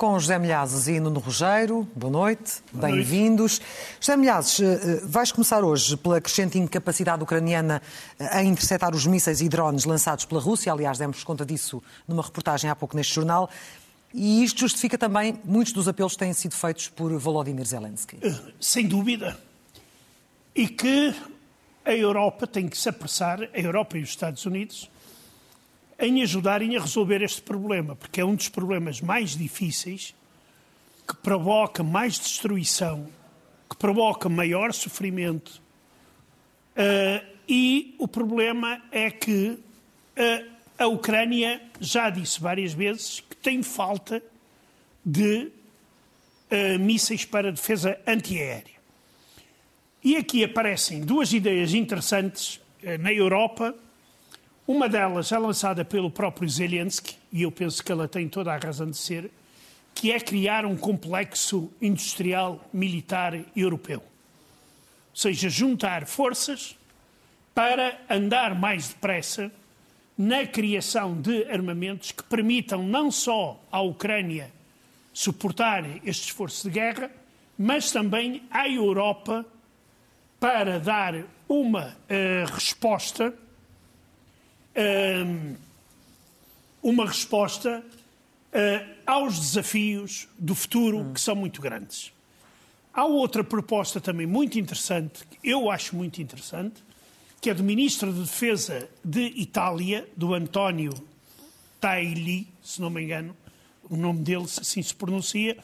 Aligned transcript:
Com 0.00 0.18
José 0.18 0.38
Milhazes 0.38 0.88
e 0.88 0.98
Nuno 0.98 1.20
Rogério, 1.20 1.86
boa 1.94 2.10
noite, 2.10 2.62
bem-vindos. 2.72 3.60
José 4.00 4.16
Milhazes, 4.16 4.58
eh, 4.58 4.64
eh, 4.64 5.00
vais 5.04 5.30
começar 5.30 5.62
hoje 5.62 5.94
pela 5.94 6.18
crescente 6.22 6.58
incapacidade 6.58 7.22
ucraniana 7.22 7.82
eh, 8.18 8.38
a 8.38 8.42
interceptar 8.42 8.94
os 8.94 9.04
mísseis 9.04 9.42
e 9.42 9.48
drones 9.50 9.84
lançados 9.84 10.24
pela 10.24 10.40
Rússia. 10.40 10.72
Aliás, 10.72 10.96
demos 10.96 11.22
conta 11.22 11.44
disso 11.44 11.82
numa 12.08 12.22
reportagem 12.22 12.70
há 12.70 12.74
pouco 12.74 12.96
neste 12.96 13.14
jornal. 13.14 13.50
E 14.14 14.42
isto 14.42 14.60
justifica 14.60 14.96
também 14.96 15.38
muitos 15.44 15.74
dos 15.74 15.86
apelos 15.86 16.14
que 16.14 16.20
têm 16.20 16.32
sido 16.32 16.54
feitos 16.54 16.88
por 16.88 17.12
Volodymyr 17.18 17.66
Zelensky. 17.66 18.18
Sem 18.58 18.88
dúvida. 18.88 19.38
E 20.54 20.66
que 20.66 21.14
a 21.84 21.92
Europa 21.92 22.46
tem 22.46 22.70
que 22.70 22.78
se 22.78 22.88
apressar, 22.88 23.42
a 23.42 23.60
Europa 23.60 23.98
e 23.98 24.02
os 24.02 24.08
Estados 24.08 24.46
Unidos, 24.46 24.90
em 26.00 26.22
ajudarem 26.22 26.76
a 26.76 26.80
resolver 26.80 27.22
este 27.22 27.42
problema, 27.42 27.94
porque 27.94 28.20
é 28.20 28.24
um 28.24 28.34
dos 28.34 28.48
problemas 28.48 29.00
mais 29.00 29.36
difíceis, 29.36 30.14
que 31.06 31.14
provoca 31.16 31.82
mais 31.82 32.18
destruição, 32.18 33.06
que 33.68 33.76
provoca 33.76 34.28
maior 34.28 34.72
sofrimento. 34.72 35.60
Uh, 36.70 37.26
e 37.48 37.94
o 37.98 38.08
problema 38.08 38.80
é 38.90 39.10
que 39.10 39.50
uh, 39.50 40.50
a 40.78 40.86
Ucrânia 40.86 41.60
já 41.80 42.08
disse 42.08 42.40
várias 42.40 42.72
vezes 42.72 43.20
que 43.20 43.36
tem 43.36 43.62
falta 43.62 44.22
de 45.04 45.50
uh, 46.50 46.78
mísseis 46.78 47.24
para 47.24 47.52
defesa 47.52 47.98
antiaérea. 48.06 48.80
E 50.02 50.16
aqui 50.16 50.42
aparecem 50.42 51.02
duas 51.02 51.32
ideias 51.32 51.74
interessantes 51.74 52.58
na 53.00 53.12
Europa 53.12 53.74
uma 54.70 54.88
delas 54.88 55.32
é 55.32 55.36
lançada 55.36 55.84
pelo 55.84 56.08
próprio 56.08 56.48
Zelensky, 56.48 57.16
e 57.32 57.42
eu 57.42 57.50
penso 57.50 57.82
que 57.82 57.90
ela 57.90 58.06
tem 58.06 58.28
toda 58.28 58.54
a 58.54 58.56
razão 58.56 58.88
de 58.88 58.96
ser, 58.96 59.28
que 59.92 60.12
é 60.12 60.20
criar 60.20 60.64
um 60.64 60.76
complexo 60.76 61.68
industrial 61.82 62.64
militar 62.72 63.34
europeu. 63.56 63.98
Ou 63.98 65.16
seja, 65.16 65.48
juntar 65.48 66.06
forças 66.06 66.78
para 67.52 68.00
andar 68.08 68.54
mais 68.54 68.90
depressa 68.90 69.50
na 70.16 70.46
criação 70.46 71.20
de 71.20 71.50
armamentos 71.50 72.12
que 72.12 72.22
permitam 72.22 72.80
não 72.84 73.10
só 73.10 73.60
à 73.72 73.80
Ucrânia 73.80 74.52
suportar 75.12 75.84
este 76.06 76.28
esforço 76.28 76.68
de 76.68 76.74
guerra, 76.74 77.10
mas 77.58 77.90
também 77.90 78.44
à 78.52 78.68
Europa 78.68 79.44
para 80.38 80.78
dar 80.78 81.24
uma 81.48 81.88
uh, 81.88 82.54
resposta 82.54 83.34
uma 86.82 87.06
resposta 87.06 87.84
ah, 88.52 88.86
aos 89.06 89.38
desafios 89.38 90.28
do 90.38 90.54
futuro, 90.54 91.12
que 91.14 91.20
são 91.20 91.34
muito 91.34 91.60
grandes. 91.60 92.12
Há 92.92 93.04
outra 93.04 93.44
proposta 93.44 94.00
também 94.00 94.26
muito 94.26 94.58
interessante, 94.58 95.24
que 95.26 95.38
eu 95.48 95.70
acho 95.70 95.94
muito 95.94 96.20
interessante, 96.20 96.82
que 97.40 97.48
é 97.48 97.54
do 97.54 97.62
Ministro 97.62 98.12
de 98.12 98.20
Defesa 98.20 98.88
de 99.04 99.26
Itália, 99.36 100.08
do 100.16 100.34
António 100.34 100.92
Tajli, 101.80 102.48
se 102.62 102.80
não 102.80 102.90
me 102.90 103.02
engano, 103.02 103.36
o 103.88 103.96
nome 103.96 104.20
dele 104.20 104.44
assim 104.44 104.82
se 104.82 104.94
pronuncia, 104.94 105.56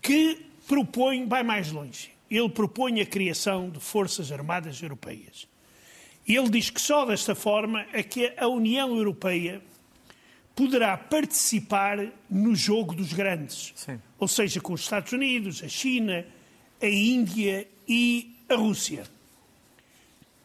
que 0.00 0.46
propõe, 0.68 1.26
vai 1.26 1.42
mais 1.42 1.72
longe, 1.72 2.10
ele 2.30 2.48
propõe 2.48 3.00
a 3.00 3.06
criação 3.06 3.70
de 3.70 3.80
Forças 3.80 4.30
Armadas 4.30 4.80
Europeias. 4.82 5.48
E 6.26 6.36
ele 6.36 6.50
diz 6.50 6.70
que 6.70 6.80
só 6.80 7.04
desta 7.04 7.34
forma 7.34 7.84
é 7.92 8.02
que 8.02 8.32
a 8.36 8.46
União 8.46 8.96
Europeia 8.96 9.60
poderá 10.54 10.96
participar 10.96 11.98
no 12.30 12.54
jogo 12.54 12.94
dos 12.94 13.12
grandes. 13.12 13.72
Sim. 13.74 14.00
Ou 14.18 14.28
seja, 14.28 14.60
com 14.60 14.72
os 14.72 14.82
Estados 14.82 15.12
Unidos, 15.12 15.62
a 15.64 15.68
China, 15.68 16.24
a 16.80 16.86
Índia 16.86 17.66
e 17.88 18.34
a 18.48 18.54
Rússia. 18.54 19.04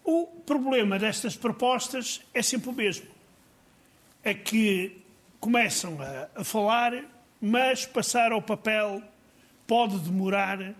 O 0.03 0.25
problema 0.45 0.97
destas 0.97 1.35
propostas 1.35 2.21
é 2.33 2.41
sempre 2.41 2.69
o 2.69 2.73
mesmo. 2.73 3.07
É 4.23 4.33
que 4.33 4.97
começam 5.39 5.97
a, 6.01 6.41
a 6.41 6.43
falar, 6.43 7.03
mas 7.41 7.85
passar 7.85 8.31
ao 8.31 8.41
papel 8.41 9.01
pode 9.67 9.99
demorar 9.99 10.73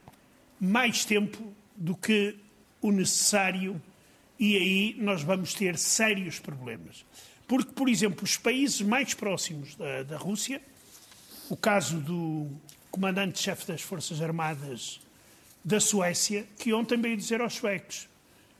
mais 0.59 1.05
tempo 1.05 1.53
do 1.75 1.95
que 1.95 2.35
o 2.81 2.91
necessário 2.91 3.81
e 4.39 4.55
aí 4.55 4.95
nós 4.99 5.23
vamos 5.23 5.53
ter 5.53 5.77
sérios 5.77 6.39
problemas. 6.39 7.05
Porque, 7.47 7.71
por 7.71 7.87
exemplo, 7.89 8.23
os 8.23 8.37
países 8.37 8.81
mais 8.81 9.13
próximos 9.13 9.75
da, 9.75 10.03
da 10.03 10.17
Rússia, 10.17 10.61
o 11.49 11.55
caso 11.55 11.99
do 11.99 12.49
comandante-chefe 12.91 13.67
das 13.67 13.81
Forças 13.81 14.21
Armadas 14.21 14.99
da 15.63 15.79
Suécia, 15.79 16.45
que 16.59 16.73
ontem 16.73 16.99
veio 16.99 17.15
dizer 17.15 17.41
aos 17.41 17.53
suecos: 17.53 18.07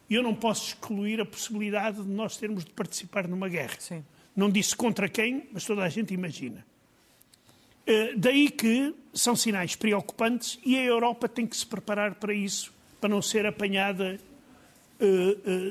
eu 0.10 0.24
não 0.24 0.34
posso 0.34 0.70
excluir 0.70 1.20
a 1.20 1.26
possibilidade 1.26 2.02
de 2.02 2.10
nós 2.10 2.38
termos 2.38 2.64
de 2.64 2.72
participar 2.72 3.28
numa 3.28 3.50
guerra. 3.50 3.76
Sim. 3.80 4.04
Não 4.36 4.50
disse 4.50 4.76
contra 4.76 5.10
quem, 5.10 5.50
mas 5.52 5.66
toda 5.66 5.84
a 5.84 5.90
gente 5.90 6.14
imagina. 6.14 6.66
Eh, 7.86 8.14
daí 8.16 8.50
que 8.50 8.94
são 9.14 9.36
sinais 9.36 9.76
preocupantes 9.76 10.60
e 10.66 10.78
a 10.78 10.84
Europa 10.84 11.28
tem 11.28 11.48
que 11.48 11.58
se 11.58 11.66
preparar 11.66 12.16
para 12.16 12.34
isso, 12.34 12.74
para 13.02 13.10
não 13.10 13.22
ser 13.22 13.46
apanhada 13.46 14.20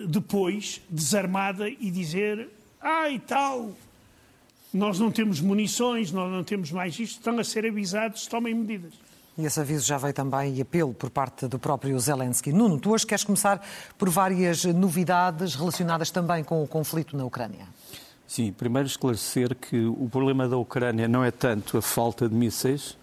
depois 0.08 0.80
desarmada 0.88 1.68
e 1.68 1.90
dizer: 1.90 2.48
ah, 2.80 3.10
e 3.10 3.18
tal, 3.18 3.72
nós 4.72 4.98
não 4.98 5.10
temos 5.10 5.40
munições, 5.40 6.12
nós 6.12 6.30
não 6.30 6.44
temos 6.44 6.70
mais 6.70 6.98
isto, 6.98 7.18
estão 7.18 7.38
a 7.38 7.44
ser 7.44 7.66
avisados, 7.66 8.26
tomem 8.26 8.54
medidas. 8.54 8.92
E 9.38 9.44
esse 9.44 9.60
aviso 9.60 9.84
já 9.84 9.98
veio 9.98 10.14
também 10.14 10.54
e 10.54 10.62
apelo 10.62 10.94
por 10.94 11.10
parte 11.10 11.46
do 11.46 11.58
próprio 11.58 11.98
Zelensky. 12.00 12.52
Nuno, 12.52 12.78
tu 12.78 12.92
hoje 12.92 13.06
queres 13.06 13.22
começar 13.22 13.60
por 13.98 14.08
várias 14.08 14.64
novidades 14.64 15.54
relacionadas 15.54 16.10
também 16.10 16.42
com 16.42 16.62
o 16.62 16.66
conflito 16.66 17.14
na 17.16 17.24
Ucrânia. 17.24 17.66
Sim, 18.26 18.50
primeiro 18.50 18.88
esclarecer 18.88 19.54
que 19.54 19.84
o 19.84 20.08
problema 20.10 20.48
da 20.48 20.56
Ucrânia 20.56 21.06
não 21.06 21.22
é 21.22 21.30
tanto 21.30 21.76
a 21.76 21.82
falta 21.82 22.28
de 22.28 22.34
mísseis, 22.34 22.96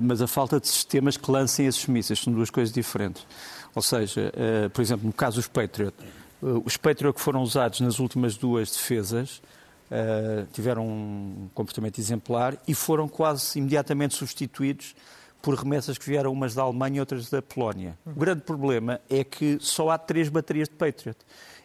mas 0.00 0.22
a 0.22 0.26
falta 0.26 0.60
de 0.60 0.68
sistemas 0.68 1.16
que 1.16 1.30
lancem 1.30 1.66
esses 1.66 1.86
mísseis. 1.86 2.20
São 2.20 2.32
duas 2.32 2.50
coisas 2.50 2.72
diferentes. 2.72 3.26
Ou 3.74 3.82
seja, 3.82 4.32
uh, 4.34 4.70
por 4.70 4.80
exemplo, 4.80 5.06
no 5.06 5.12
caso 5.12 5.36
dos 5.36 5.46
Patriot, 5.46 5.94
uh, 6.42 6.62
os 6.64 6.76
Patriot 6.76 7.14
que 7.14 7.20
foram 7.20 7.42
usados 7.42 7.80
nas 7.80 7.98
últimas 7.98 8.36
duas 8.36 8.70
defesas 8.70 9.42
uh, 9.90 10.46
tiveram 10.52 10.86
um 10.86 11.48
comportamento 11.54 11.98
exemplar 11.98 12.56
e 12.66 12.74
foram 12.74 13.08
quase 13.08 13.58
imediatamente 13.58 14.14
substituídos 14.14 14.94
por 15.40 15.54
remessas 15.54 15.96
que 15.96 16.06
vieram 16.06 16.32
umas 16.32 16.54
da 16.54 16.62
Alemanha 16.62 16.96
e 16.96 17.00
outras 17.00 17.30
da 17.30 17.40
Polónia. 17.40 17.96
O 18.04 18.18
grande 18.18 18.42
problema 18.42 19.00
é 19.08 19.22
que 19.22 19.58
só 19.60 19.90
há 19.90 19.98
três 19.98 20.28
baterias 20.28 20.68
de 20.68 20.74
Patriot. 20.74 21.16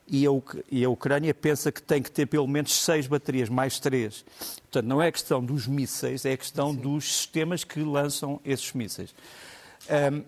E 0.07 0.25
a, 0.25 0.89
Ucrânia 0.89 1.33
pensa 1.33 1.71
que 1.71 1.81
tem 1.81 2.01
que 2.01 2.11
ter 2.11 2.25
pelo 2.25 2.47
menos 2.47 2.73
seis 2.73 3.07
baterias, 3.07 3.47
mais 3.49 3.79
três. 3.79 4.25
Portanto, 4.63 4.85
não 4.85 5.01
é 5.01 5.11
questão 5.11 5.43
dos 5.43 5.65
mísseis, 5.65 6.25
é 6.25 6.33
a 6.33 6.37
questão 6.37 6.71
Sim. 6.73 6.79
dos 6.81 7.05
sistemas 7.05 7.63
que 7.63 7.79
lançam 7.79 8.39
esses 8.43 8.73
mísseis. 8.73 9.15
Um, 9.89 10.19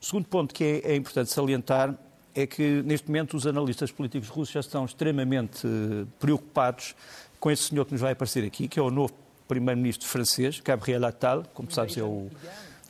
o 0.00 0.04
segundo 0.04 0.26
ponto 0.26 0.52
que 0.52 0.64
é, 0.64 0.92
é, 0.92 0.96
importante 0.96 1.30
salientar 1.30 1.94
é 2.34 2.46
que, 2.46 2.82
neste 2.82 3.06
momento, 3.06 3.36
os 3.36 3.46
analistas 3.46 3.90
políticos 3.90 4.28
russos 4.28 4.52
já 4.52 4.60
estão 4.60 4.84
extremamente 4.84 5.66
eh, 5.66 6.06
preocupados 6.18 6.94
com 7.38 7.50
esse 7.50 7.64
senhor 7.64 7.84
que 7.84 7.92
nos 7.92 8.00
vai 8.00 8.12
aparecer 8.12 8.42
aqui, 8.42 8.66
que 8.68 8.80
é 8.80 8.82
o 8.82 8.90
novo 8.90 9.12
primeiro-ministro 9.46 10.08
francês, 10.08 10.60
Gabriel 10.60 11.04
Attal, 11.04 11.44
como 11.52 11.70
sabes, 11.70 11.96
é 11.96 12.02
o 12.02 12.30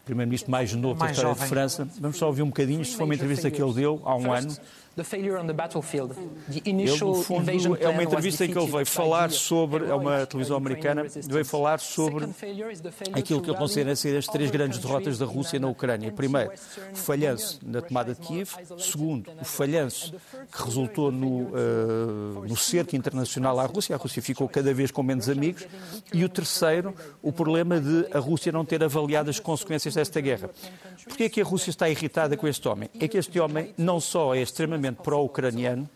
primeiro-ministro 0.05 0.51
mais 0.51 0.73
novo 0.75 1.01
mais 1.01 1.11
da 1.11 1.13
história 1.13 1.35
jovem. 1.35 1.43
de 1.43 1.49
França. 1.49 1.89
Vamos 2.01 2.17
só 2.17 2.29
ouvir 2.29 2.43
um 2.43 2.49
bocadinho, 2.49 2.83
isto 2.83 2.97
foi 2.97 3.05
uma 3.05 3.15
entrevista 3.15 3.51
que 3.51 3.61
ele 3.61 3.73
deu 3.73 4.01
há 4.05 4.15
um 4.17 4.33
ano 4.33 4.57
Ele, 6.65 6.99
no 6.99 7.15
fundo, 7.15 7.51
é 7.81 7.89
uma 7.89 8.03
entrevista 8.03 8.45
em 8.45 8.53
que 8.53 8.59
ele 8.59 8.71
veio 8.71 8.87
falar 8.87 9.31
sobre, 9.31 9.87
é 9.87 9.95
uma 9.95 10.27
televisão 10.27 10.57
americana, 10.57 11.05
veio 11.05 11.45
falar 11.45 11.81
sobre 11.81 12.27
aquilo 13.13 13.41
que 13.41 13.51
ele 13.51 13.57
considera 13.57 13.97
ser 13.97 14.17
as 14.17 14.27
três 14.27 14.51
grandes 14.51 14.79
derrotas 14.79 15.19
da 15.19 15.25
Rússia 15.25 15.59
na 15.59 15.69
Ucrânia. 15.69 16.13
Primeiro, 16.13 16.53
o 16.93 16.97
falhanço 16.97 17.59
na 17.65 17.81
tomada 17.81 18.15
de 18.15 18.21
Kiev. 18.21 18.51
Segundo, 18.79 19.31
o 19.41 19.45
falhanço 19.45 20.15
que 20.51 20.63
resultou 20.63 21.11
no, 21.11 21.45
uh, 21.45 22.45
no 22.47 22.57
cerco 22.57 22.95
internacional 22.95 23.59
à 23.59 23.65
Rússia. 23.65 23.95
A 23.95 23.99
Rússia 23.99 24.21
ficou 24.21 24.49
cada 24.49 24.75
vez 24.75 24.91
com 24.91 25.03
menos 25.03 25.29
amigos. 25.29 25.67
E 26.13 26.25
o 26.25 26.29
terceiro, 26.29 26.95
o 27.23 27.33
problema 27.33 27.81
de 27.81 28.07
a 28.13 28.19
Rússia 28.19 28.53
não 28.53 28.65
ter 28.65 28.83
avaliado 28.85 29.31
as 29.31 29.41
consequências 29.41 29.95
desta 29.95 30.21
guerra. 30.21 30.51
Porquê 31.07 31.25
é 31.25 31.29
que 31.29 31.41
a 31.41 31.45
Rússia 31.45 31.71
está 31.71 31.89
irritada 31.89 32.37
com 32.37 32.47
este 32.47 32.69
homem? 32.69 32.91
É 33.01 33.09
que 33.09 33.17
este 33.17 33.41
homem 33.41 33.73
não 33.79 34.01
só 34.01 34.35
é 34.35 34.43
extremamente 34.43 34.82
pró-ucraniano, 34.91 35.89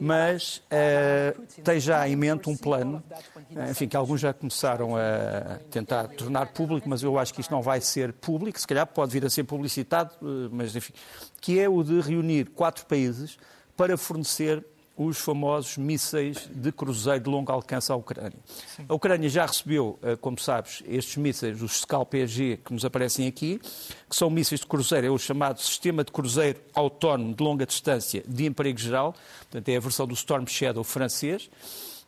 mas 0.00 0.62
uh, 0.66 1.40
tem 1.62 1.78
já 1.78 2.08
em 2.08 2.16
mente 2.16 2.48
um 2.48 2.56
plano, 2.56 3.02
uh, 3.50 3.70
enfim, 3.70 3.86
que 3.86 3.96
alguns 3.96 4.20
já 4.20 4.32
começaram 4.32 4.96
a 4.96 5.58
tentar 5.70 6.08
tornar 6.08 6.46
público, 6.46 6.88
mas 6.88 7.02
eu 7.02 7.18
acho 7.18 7.32
que 7.32 7.40
isto 7.40 7.50
não 7.50 7.62
vai 7.62 7.80
ser 7.80 8.12
público, 8.12 8.58
se 8.58 8.66
calhar 8.66 8.86
pode 8.86 9.12
vir 9.12 9.24
a 9.24 9.30
ser 9.30 9.44
publicitado, 9.44 10.14
uh, 10.22 10.48
mas 10.50 10.74
enfim, 10.74 10.92
que 11.40 11.60
é 11.60 11.68
o 11.68 11.82
de 11.82 12.00
reunir 12.00 12.46
quatro 12.46 12.86
países 12.86 13.38
para 13.76 13.96
fornecer 13.96 14.64
os 14.96 15.18
famosos 15.18 15.76
mísseis 15.76 16.48
de 16.54 16.70
cruzeiro 16.70 17.24
de 17.24 17.28
longo 17.28 17.50
alcance 17.50 17.90
à 17.90 17.96
Ucrânia. 17.96 18.38
Sim. 18.76 18.84
A 18.88 18.94
Ucrânia 18.94 19.28
já 19.28 19.44
recebeu, 19.44 19.98
eh, 20.02 20.16
como 20.16 20.38
sabes, 20.38 20.82
estes 20.86 21.16
mísseis, 21.16 21.60
os 21.60 21.80
Skal-PG, 21.80 22.60
que 22.64 22.72
nos 22.72 22.84
aparecem 22.84 23.26
aqui, 23.26 23.60
que 24.08 24.14
são 24.14 24.30
mísseis 24.30 24.60
de 24.60 24.66
cruzeiro, 24.66 25.08
é 25.08 25.10
o 25.10 25.18
chamado 25.18 25.60
Sistema 25.60 26.04
de 26.04 26.12
Cruzeiro 26.12 26.60
Autónomo 26.72 27.34
de 27.34 27.42
Longa 27.42 27.66
Distância 27.66 28.22
de 28.26 28.46
Emprego 28.46 28.78
Geral, 28.78 29.14
portanto 29.40 29.68
é 29.68 29.76
a 29.76 29.80
versão 29.80 30.06
do 30.06 30.14
Storm 30.14 30.46
Shadow 30.46 30.84
francês. 30.84 31.50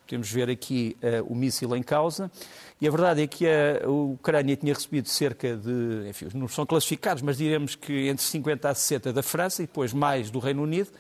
Podemos 0.07 0.31
ver 0.31 0.49
aqui 0.49 0.97
uh, 1.03 1.25
o 1.25 1.35
míssil 1.35 1.75
em 1.75 1.83
causa. 1.83 2.31
E 2.81 2.87
a 2.87 2.91
verdade 2.93 3.23
é 3.23 3.27
que 3.27 3.45
a 3.45 3.89
Ucrânia 3.89 4.55
tinha 4.55 4.73
recebido 4.73 5.09
cerca 5.09 5.57
de, 5.57 6.09
enfim, 6.09 6.29
não 6.35 6.47
são 6.47 6.65
classificados, 6.65 7.25
mas 7.25 7.39
diremos 7.39 7.75
que 7.75 8.07
entre 8.07 8.25
50 8.25 8.69
a 8.69 8.75
60 8.75 9.13
da 9.13 9.23
França 9.23 9.65
e 9.65 9.67
depois 9.67 9.93
mais 9.93 10.31
do 10.31 10.39
Reino 10.39 10.63
Unido 10.63 10.91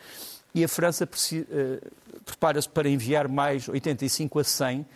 e 0.54 0.64
a 0.64 0.68
França 0.68 1.04
uh, 1.04 1.90
prepara-se 2.24 2.68
para 2.68 2.88
enviar 2.88 3.28
mais 3.28 3.68
85 3.68 4.38
a 4.38 4.44
100, 4.44 4.86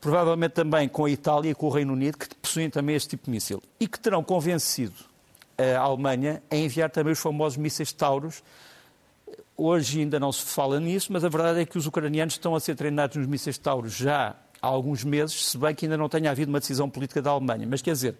provavelmente 0.00 0.52
também 0.52 0.88
com 0.88 1.04
a 1.04 1.10
Itália 1.10 1.50
e 1.50 1.54
com 1.54 1.66
o 1.66 1.70
Reino 1.70 1.92
Unido, 1.92 2.18
que 2.18 2.34
possuem 2.36 2.70
também 2.70 2.96
este 2.96 3.10
tipo 3.10 3.24
de 3.24 3.30
míssil, 3.30 3.62
e 3.78 3.86
que 3.86 3.98
terão 3.98 4.22
convencido 4.22 4.94
a 5.58 5.80
Alemanha 5.80 6.42
a 6.50 6.56
enviar 6.56 6.90
também 6.90 7.12
os 7.12 7.18
famosos 7.18 7.58
mísseis 7.58 7.92
Taurus. 7.92 8.42
Hoje 9.56 10.00
ainda 10.00 10.18
não 10.18 10.32
se 10.32 10.42
fala 10.42 10.80
nisso, 10.80 11.12
mas 11.12 11.22
a 11.22 11.28
verdade 11.28 11.60
é 11.60 11.66
que 11.66 11.76
os 11.76 11.86
ucranianos 11.86 12.34
estão 12.34 12.54
a 12.54 12.60
ser 12.60 12.74
treinados 12.74 13.16
nos 13.16 13.26
mísseis 13.26 13.58
Taurus 13.58 13.94
já 13.94 14.34
há 14.60 14.66
alguns 14.66 15.04
meses, 15.04 15.46
se 15.46 15.58
bem 15.58 15.74
que 15.74 15.86
ainda 15.86 15.96
não 15.96 16.08
tenha 16.08 16.30
havido 16.30 16.50
uma 16.50 16.60
decisão 16.60 16.88
política 16.88 17.22
da 17.22 17.30
Alemanha. 17.30 17.66
Mas 17.68 17.82
quer 17.82 17.92
dizer, 17.92 18.16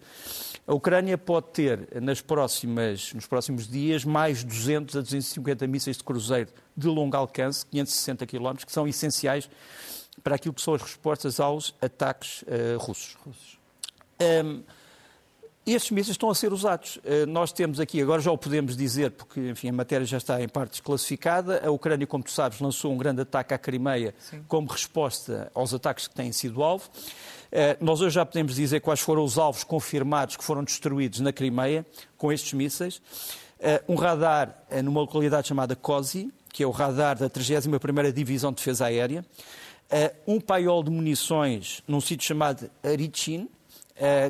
a 0.65 0.73
Ucrânia 0.73 1.17
pode 1.17 1.47
ter 1.47 2.01
nas 2.01 2.21
próximas, 2.21 3.13
nos 3.13 3.25
próximos 3.25 3.67
dias 3.67 4.05
mais 4.05 4.43
200 4.43 4.95
a 4.95 5.01
250 5.01 5.67
mísseis 5.67 5.97
de 5.97 6.03
cruzeiro 6.03 6.49
de 6.75 6.87
longo 6.87 7.15
alcance, 7.15 7.65
560 7.65 8.25
km, 8.25 8.55
que 8.65 8.71
são 8.71 8.87
essenciais 8.87 9.49
para 10.23 10.35
aquilo 10.35 10.53
que 10.53 10.61
são 10.61 10.73
as 10.73 10.81
respostas 10.81 11.39
aos 11.39 11.75
ataques 11.81 12.43
uh, 12.43 12.77
russos. 12.77 13.17
russos. 13.25 13.59
Um, 14.21 14.63
estes 15.65 15.91
mísseis 15.91 16.15
estão 16.15 16.29
a 16.29 16.35
ser 16.35 16.51
usados. 16.51 16.97
Uh, 16.97 17.27
nós 17.27 17.51
temos 17.51 17.79
aqui, 17.79 18.01
agora 18.01 18.21
já 18.21 18.31
o 18.31 18.37
podemos 18.37 18.75
dizer, 18.75 19.11
porque 19.11 19.49
enfim, 19.49 19.69
a 19.69 19.73
matéria 19.73 20.05
já 20.05 20.17
está 20.17 20.41
em 20.41 20.47
parte 20.47 20.71
desclassificada. 20.71 21.61
A 21.65 21.69
Ucrânia, 21.69 22.07
como 22.07 22.23
tu 22.23 22.31
sabes, 22.31 22.59
lançou 22.59 22.91
um 22.91 22.97
grande 22.97 23.21
ataque 23.21 23.53
à 23.53 23.57
Crimeia 23.57 24.15
Sim. 24.19 24.43
como 24.47 24.67
resposta 24.67 25.51
aos 25.53 25.73
ataques 25.73 26.07
que 26.07 26.15
têm 26.15 26.31
sido 26.31 26.63
alvo. 26.63 26.89
Eh, 27.51 27.75
nós 27.81 27.99
hoje 27.99 28.15
já 28.15 28.25
podemos 28.25 28.55
dizer 28.55 28.79
quais 28.79 29.01
foram 29.01 29.23
os 29.23 29.37
alvos 29.37 29.63
confirmados 29.63 30.37
que 30.37 30.43
foram 30.43 30.63
destruídos 30.63 31.19
na 31.19 31.33
Crimeia 31.33 31.85
com 32.17 32.31
estes 32.31 32.53
mísseis. 32.53 33.01
Eh, 33.59 33.83
um 33.89 33.95
radar 33.95 34.63
eh, 34.69 34.81
numa 34.81 35.01
localidade 35.01 35.49
chamada 35.49 35.75
Kosi, 35.75 36.31
que 36.53 36.63
é 36.63 36.67
o 36.67 36.71
radar 36.71 37.17
da 37.17 37.29
31ª 37.29 38.11
Divisão 38.13 38.51
de 38.51 38.57
Defesa 38.57 38.85
Aérea. 38.85 39.25
Um 40.25 40.39
paiol 40.39 40.81
de 40.83 40.89
munições 40.89 41.83
num 41.85 41.99
sítio 41.99 42.25
chamado 42.25 42.69
Arichin, 42.81 43.49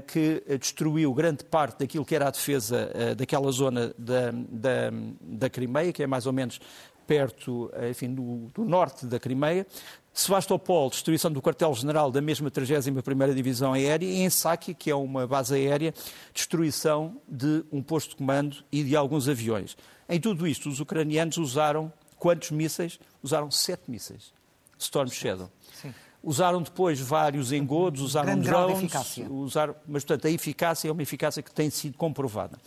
que 0.08 0.44
destruiu 0.60 1.14
grande 1.14 1.44
parte 1.44 1.80
daquilo 1.80 2.06
que 2.06 2.16
era 2.16 2.28
a 2.28 2.32
defesa 2.32 2.92
daquela 3.16 3.52
zona 3.52 3.94
da, 3.98 4.32
da, 4.32 4.92
da 5.22 5.50
Crimeia, 5.50 5.94
que 5.94 6.04
é 6.04 6.08
mais 6.08 6.26
ou 6.26 6.34
menos 6.34 6.60
perto 7.08 7.72
enfim, 7.90 8.14
do, 8.14 8.50
do, 8.54 8.64
norte 8.64 9.06
da 9.06 9.20
Crimeia. 9.20 9.66
Sebastopol, 10.14 10.90
destruição 10.90 11.32
do 11.32 11.42
quartel-general 11.42 12.12
da 12.12 12.22
mesma 12.22 12.52
31ª 12.52 13.34
Divisão 13.34 13.74
Aérea, 13.74 14.06
e 14.06 14.22
em 14.22 14.30
Saki, 14.30 14.74
que 14.74 14.90
é 14.90 14.96
uma 14.96 15.26
base 15.26 15.56
aérea, 15.56 15.94
destruição 16.34 17.22
de 17.28 17.64
um 17.72 17.82
posto 17.82 18.12
de 18.12 18.16
comando 18.18 18.58
e 18.72 18.84
de 18.84 18.96
alguns 18.96 19.30
aviões. 19.30 19.78
Em 20.08 20.20
tudo 20.20 20.46
isto, 20.46 20.68
os 20.68 20.82
ucranianos 20.82 21.38
usaram 21.38 21.92
quantos 22.18 22.52
mísseis? 22.52 23.00
Usaram 23.24 23.50
sete 23.50 23.90
mísseis. 23.90 24.34
Storm 24.78 25.10
Shadow. 25.10 25.50
Sim. 25.74 25.94
Usaram 26.24 26.62
depois 26.62 27.00
vários 27.00 27.52
engodos, 27.52 28.02
usaram 28.02 28.28
Grande 28.28 28.48
drones, 28.48 29.18
usaram, 29.30 29.76
mas 29.88 30.04
portanto 30.04 30.28
a 30.28 30.30
eficácia 30.30 30.88
é 30.88 30.92
uma 30.92 31.02
eficácia 31.02 31.42
que 31.42 31.52
tem 31.52 31.70
sido 31.70 31.98
comprovada. 31.98 32.60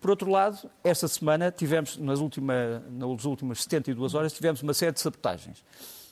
Por 0.00 0.10
outro 0.10 0.30
lado, 0.30 0.70
esta 0.84 1.08
semana 1.08 1.50
tivemos, 1.50 1.96
nas, 1.96 2.20
última, 2.20 2.82
nas 2.90 3.24
últimas 3.24 3.62
72 3.62 4.14
horas, 4.14 4.32
tivemos 4.32 4.62
uma 4.62 4.74
série 4.74 4.92
de 4.92 5.00
sabotagens. 5.00 5.62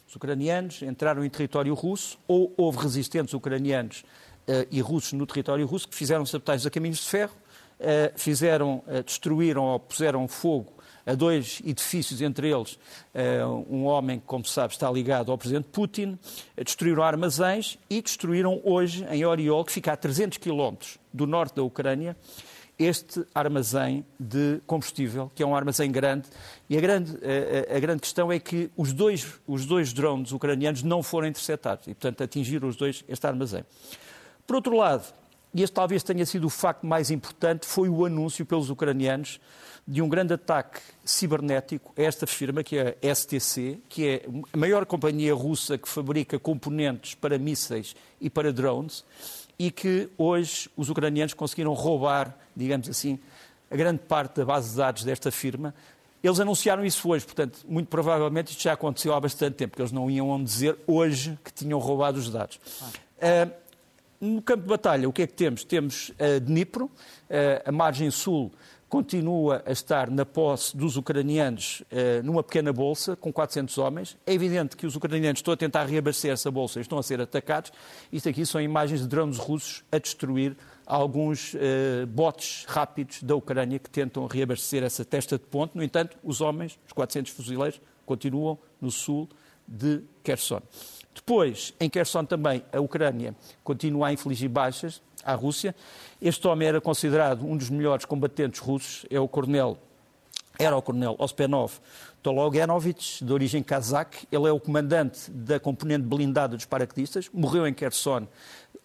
Os 0.07 0.17
ucranianos 0.17 0.83
entraram 0.83 1.25
em 1.25 1.29
território 1.29 1.75
russo 1.75 2.19
ou 2.27 2.55
houve 2.57 2.79
resistentes 2.79 3.35
ucranianos 3.35 4.05
uh, 4.49 4.67
e 4.71 4.81
russos 4.81 5.13
no 5.13 5.27
território 5.27 5.67
russo 5.67 5.89
que 5.89 5.95
fizeram 5.95 6.25
sabotagens 6.25 6.67
a 6.67 6.71
caminhos 6.71 6.99
de 6.99 7.09
ferro, 7.09 7.35
uh, 7.81 8.19
fizeram, 8.19 8.83
uh, 8.87 9.03
destruíram 9.03 9.65
ou 9.65 9.81
puseram 9.81 10.27
fogo 10.27 10.78
a 11.09 11.15
dois 11.15 11.63
edifícios, 11.65 12.21
entre 12.21 12.51
eles 12.51 12.79
um 13.69 13.85
homem 13.85 14.19
que, 14.21 14.27
como 14.27 14.45
se 14.45 14.53
sabe, 14.53 14.75
está 14.75 14.91
ligado 14.91 15.33
ao 15.33 15.39
presidente 15.39 15.69
Putin, 15.73 16.19
destruíram 16.57 17.03
armazéns 17.03 17.79
e 17.89 18.03
destruíram 18.03 18.61
hoje, 18.63 19.07
em 19.11 19.25
Oriol, 19.25 19.65
que 19.65 19.73
fica 19.73 19.93
a 19.93 19.97
300 19.97 20.37
quilómetros 20.37 20.99
do 21.13 21.27
norte 21.27 21.57
da 21.57 21.63
Ucrânia, 21.63 22.15
este 22.79 23.25
armazém 23.35 24.05
de 24.21 24.61
combustível, 24.67 25.33
que 25.35 25.43
é 25.43 25.47
um 25.47 25.57
armazém 25.57 25.91
grande, 25.91 26.29
e 26.69 26.77
a 26.77 26.81
grande, 26.81 27.19
a, 27.71 27.77
a, 27.77 27.81
grande 27.81 28.01
questão 28.01 28.31
é 28.31 28.39
que 28.39 28.71
os 28.77 28.93
dois, 28.93 29.27
os 29.49 29.67
dois 29.67 29.93
drones 29.93 30.31
ucranianos 30.31 30.83
não 30.83 31.03
foram 31.03 31.27
interceptados 31.27 31.89
e, 31.89 31.95
portanto, 31.95 32.23
atingiram 32.23 32.69
os 32.69 32.77
dois 32.77 33.03
este 33.09 33.27
armazém. 33.27 33.65
Por 34.47 34.57
outro 34.57 34.77
lado, 34.77 35.13
e 35.55 35.63
este 35.63 35.75
talvez 35.75 36.03
tenha 36.03 36.25
sido 36.27 36.47
o 36.47 36.51
facto 36.51 36.87
mais 36.87 37.11
importante, 37.11 37.67
foi 37.67 37.89
o 37.89 38.05
anúncio 38.05 38.45
pelos 38.45 38.71
ucranianos 38.71 39.41
de 39.87 40.03
um 40.03 40.09
grande 40.09 40.35
ataque 40.35 40.81
cibernético 41.03 41.95
a 41.97 42.03
esta 42.03 42.27
firma, 42.27 42.63
que 42.63 42.77
é 42.77 42.99
a 43.03 43.15
STC, 43.15 43.81
que 43.89 44.07
é 44.07 44.23
a 44.53 44.57
maior 44.57 44.85
companhia 44.85 45.35
russa 45.35 45.79
que 45.79 45.89
fabrica 45.89 46.39
componentes 46.39 47.15
para 47.15 47.39
mísseis 47.39 47.97
e 48.21 48.29
para 48.29 48.53
drones, 48.53 49.03
e 49.59 49.71
que 49.71 50.11
hoje 50.19 50.71
os 50.77 50.91
ucranianos 50.91 51.33
conseguiram 51.33 51.73
roubar, 51.73 52.37
digamos 52.55 52.89
assim, 52.89 53.19
a 53.71 53.77
grande 53.77 54.01
parte 54.01 54.37
da 54.37 54.45
base 54.45 54.71
de 54.71 54.77
dados 54.77 55.05
desta 55.05 55.31
firma. 55.31 55.75
Eles 56.23 56.39
anunciaram 56.39 56.85
isso 56.85 57.09
hoje, 57.09 57.25
portanto, 57.25 57.61
muito 57.67 57.89
provavelmente 57.89 58.51
isto 58.51 58.63
já 58.63 58.75
aconteceu 58.75 59.15
há 59.15 59.21
bastante 59.21 59.55
tempo, 59.55 59.71
porque 59.71 59.83
eles 59.83 59.93
não 59.93 60.11
iam 60.11 60.43
dizer 60.43 60.77
hoje 60.87 61.39
que 61.43 61.53
tinham 61.53 61.79
roubado 61.79 62.19
os 62.19 62.29
dados. 62.29 62.57
Uh, 63.17 63.51
no 64.21 64.43
campo 64.43 64.63
de 64.63 64.69
batalha, 64.69 65.09
o 65.09 65.13
que 65.13 65.23
é 65.23 65.27
que 65.27 65.35
temos? 65.35 65.65
Temos 65.65 66.11
uh, 66.11 66.41
Dnipro, 66.41 66.87
uh, 66.87 66.91
a 67.65 67.73
margem 67.73 68.11
sul 68.11 68.53
continua 68.89 69.63
a 69.67 69.73
estar 69.73 70.11
na 70.11 70.25
posse 70.25 70.77
dos 70.77 70.97
ucranianos 70.97 71.83
eh, 71.91 72.23
numa 72.23 72.43
pequena 72.43 72.73
bolsa 72.73 73.15
com 73.15 73.33
400 73.33 73.77
homens. 73.79 74.17
É 74.27 74.33
evidente 74.33 74.77
que 74.77 74.87
os 74.87 74.97
ucranianos 74.97 75.41
estão 75.41 75.53
a 75.53 75.57
tentar 75.57 75.85
reabastecer 75.85 76.33
essa 76.33 76.51
bolsa 76.51 76.79
e 76.79 76.83
estão 76.83 76.99
a 76.99 77.03
ser 77.03 77.21
atacados. 77.21 77.71
Isto 78.11 78.31
aqui 78.31 78.47
são 78.47 78.61
imagens 78.61 79.01
de 79.01 79.07
drones 79.07 79.37
russos 79.37 79.85
a 79.93 79.99
destruir 79.99 80.57
alguns 80.87 81.55
eh, 81.55 82.07
botes 82.07 82.65
rápidos 82.67 83.23
da 83.23 83.37
Ucrânia 83.37 83.79
que 83.79 83.91
tentam 83.91 84.27
reabastecer 84.27 84.83
essa 84.83 85.05
testa 85.05 85.37
de 85.37 85.45
ponte. 85.45 85.77
No 85.77 85.83
entanto, 85.83 86.17
os 86.25 86.41
homens, 86.41 86.79
os 86.87 86.93
400 86.93 87.31
fuzileiros, 87.33 87.81
continuam 88.07 88.59
no 88.81 88.91
sul 88.91 89.29
de 89.67 90.01
Kherson. 90.25 90.63
Depois, 91.19 91.75
em 91.81 91.91
Kherson 91.91 92.25
também, 92.25 92.63
a 92.73 92.81
Ucrânia 92.81 93.35
continua 93.65 94.07
a 94.07 94.13
infligir 94.13 94.49
baixas 94.49 95.03
à 95.25 95.35
Rússia. 95.35 95.75
Este 96.23 96.47
homem 96.47 96.69
era 96.69 96.81
considerado 96.81 97.45
um 97.45 97.57
dos 97.57 97.69
melhores 97.69 98.05
combatentes 98.05 98.61
russos, 98.61 99.05
é 99.11 99.19
o 99.19 99.27
coronel, 99.27 99.77
era 100.57 100.77
o 100.77 100.81
coronel 100.81 101.17
Ospenov 101.19 101.81
Tologenovich, 102.23 103.25
de 103.25 103.33
origem 103.33 103.65
kazakh. 103.65 104.27
Ele 104.31 104.49
é 104.49 104.53
o 104.53 104.61
comandante 104.61 105.29
da 105.29 105.59
componente 105.59 106.05
blindada 106.05 106.57
dos 106.57 106.67
paraquedistas, 106.67 107.29
morreu 107.33 107.67
em 107.67 107.75
Kherson 107.75 108.29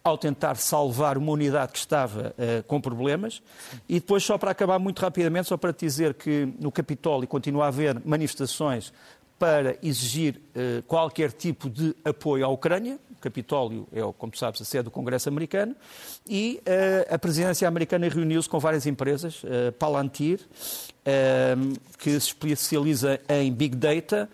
ao 0.02 0.18
tentar 0.18 0.56
salvar 0.56 1.16
uma 1.16 1.32
unidade 1.32 1.72
que 1.72 1.78
estava 1.78 2.34
uh, 2.36 2.62
com 2.64 2.78
problemas. 2.78 3.42
E 3.88 3.94
depois, 3.94 4.22
só 4.22 4.36
para 4.36 4.50
acabar 4.50 4.78
muito 4.78 5.00
rapidamente, 5.00 5.48
só 5.48 5.56
para 5.56 5.72
te 5.72 5.86
dizer 5.86 6.12
que 6.12 6.52
no 6.60 6.70
Capitólio 6.70 7.26
continua 7.26 7.64
a 7.64 7.68
haver 7.68 8.02
manifestações 8.04 8.92
para 9.38 9.76
exigir 9.82 10.40
uh, 10.54 10.82
qualquer 10.84 11.32
tipo 11.32 11.68
de 11.68 11.94
apoio 12.04 12.44
à 12.44 12.48
Ucrânia. 12.48 12.98
Capitólio 13.24 13.88
é, 13.90 14.00
como 14.18 14.36
sabes, 14.36 14.60
a 14.60 14.64
sede 14.64 14.84
do 14.84 14.90
Congresso 14.90 15.28
americano. 15.28 15.74
E 16.28 16.60
uh, 16.60 17.14
a 17.14 17.18
presidência 17.18 17.66
americana 17.66 18.08
reuniu-se 18.08 18.48
com 18.48 18.58
várias 18.58 18.86
empresas, 18.86 19.42
uh, 19.42 19.72
Palantir, 19.78 20.40
que 21.98 22.10
se 22.12 22.28
especializa 22.28 23.20
em 23.28 23.52
Big 23.52 23.76
Data, 23.76 24.26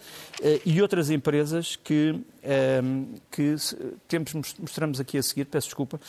e 0.64 0.80
outras 0.80 1.10
empresas 1.10 1.74
que, 1.74 2.14
que 3.28 3.56
temos, 4.06 4.54
mostramos 4.56 5.00
aqui 5.00 5.18
a 5.18 5.22
seguir, 5.22 5.46
peço 5.46 5.66
desculpa, 5.66 6.00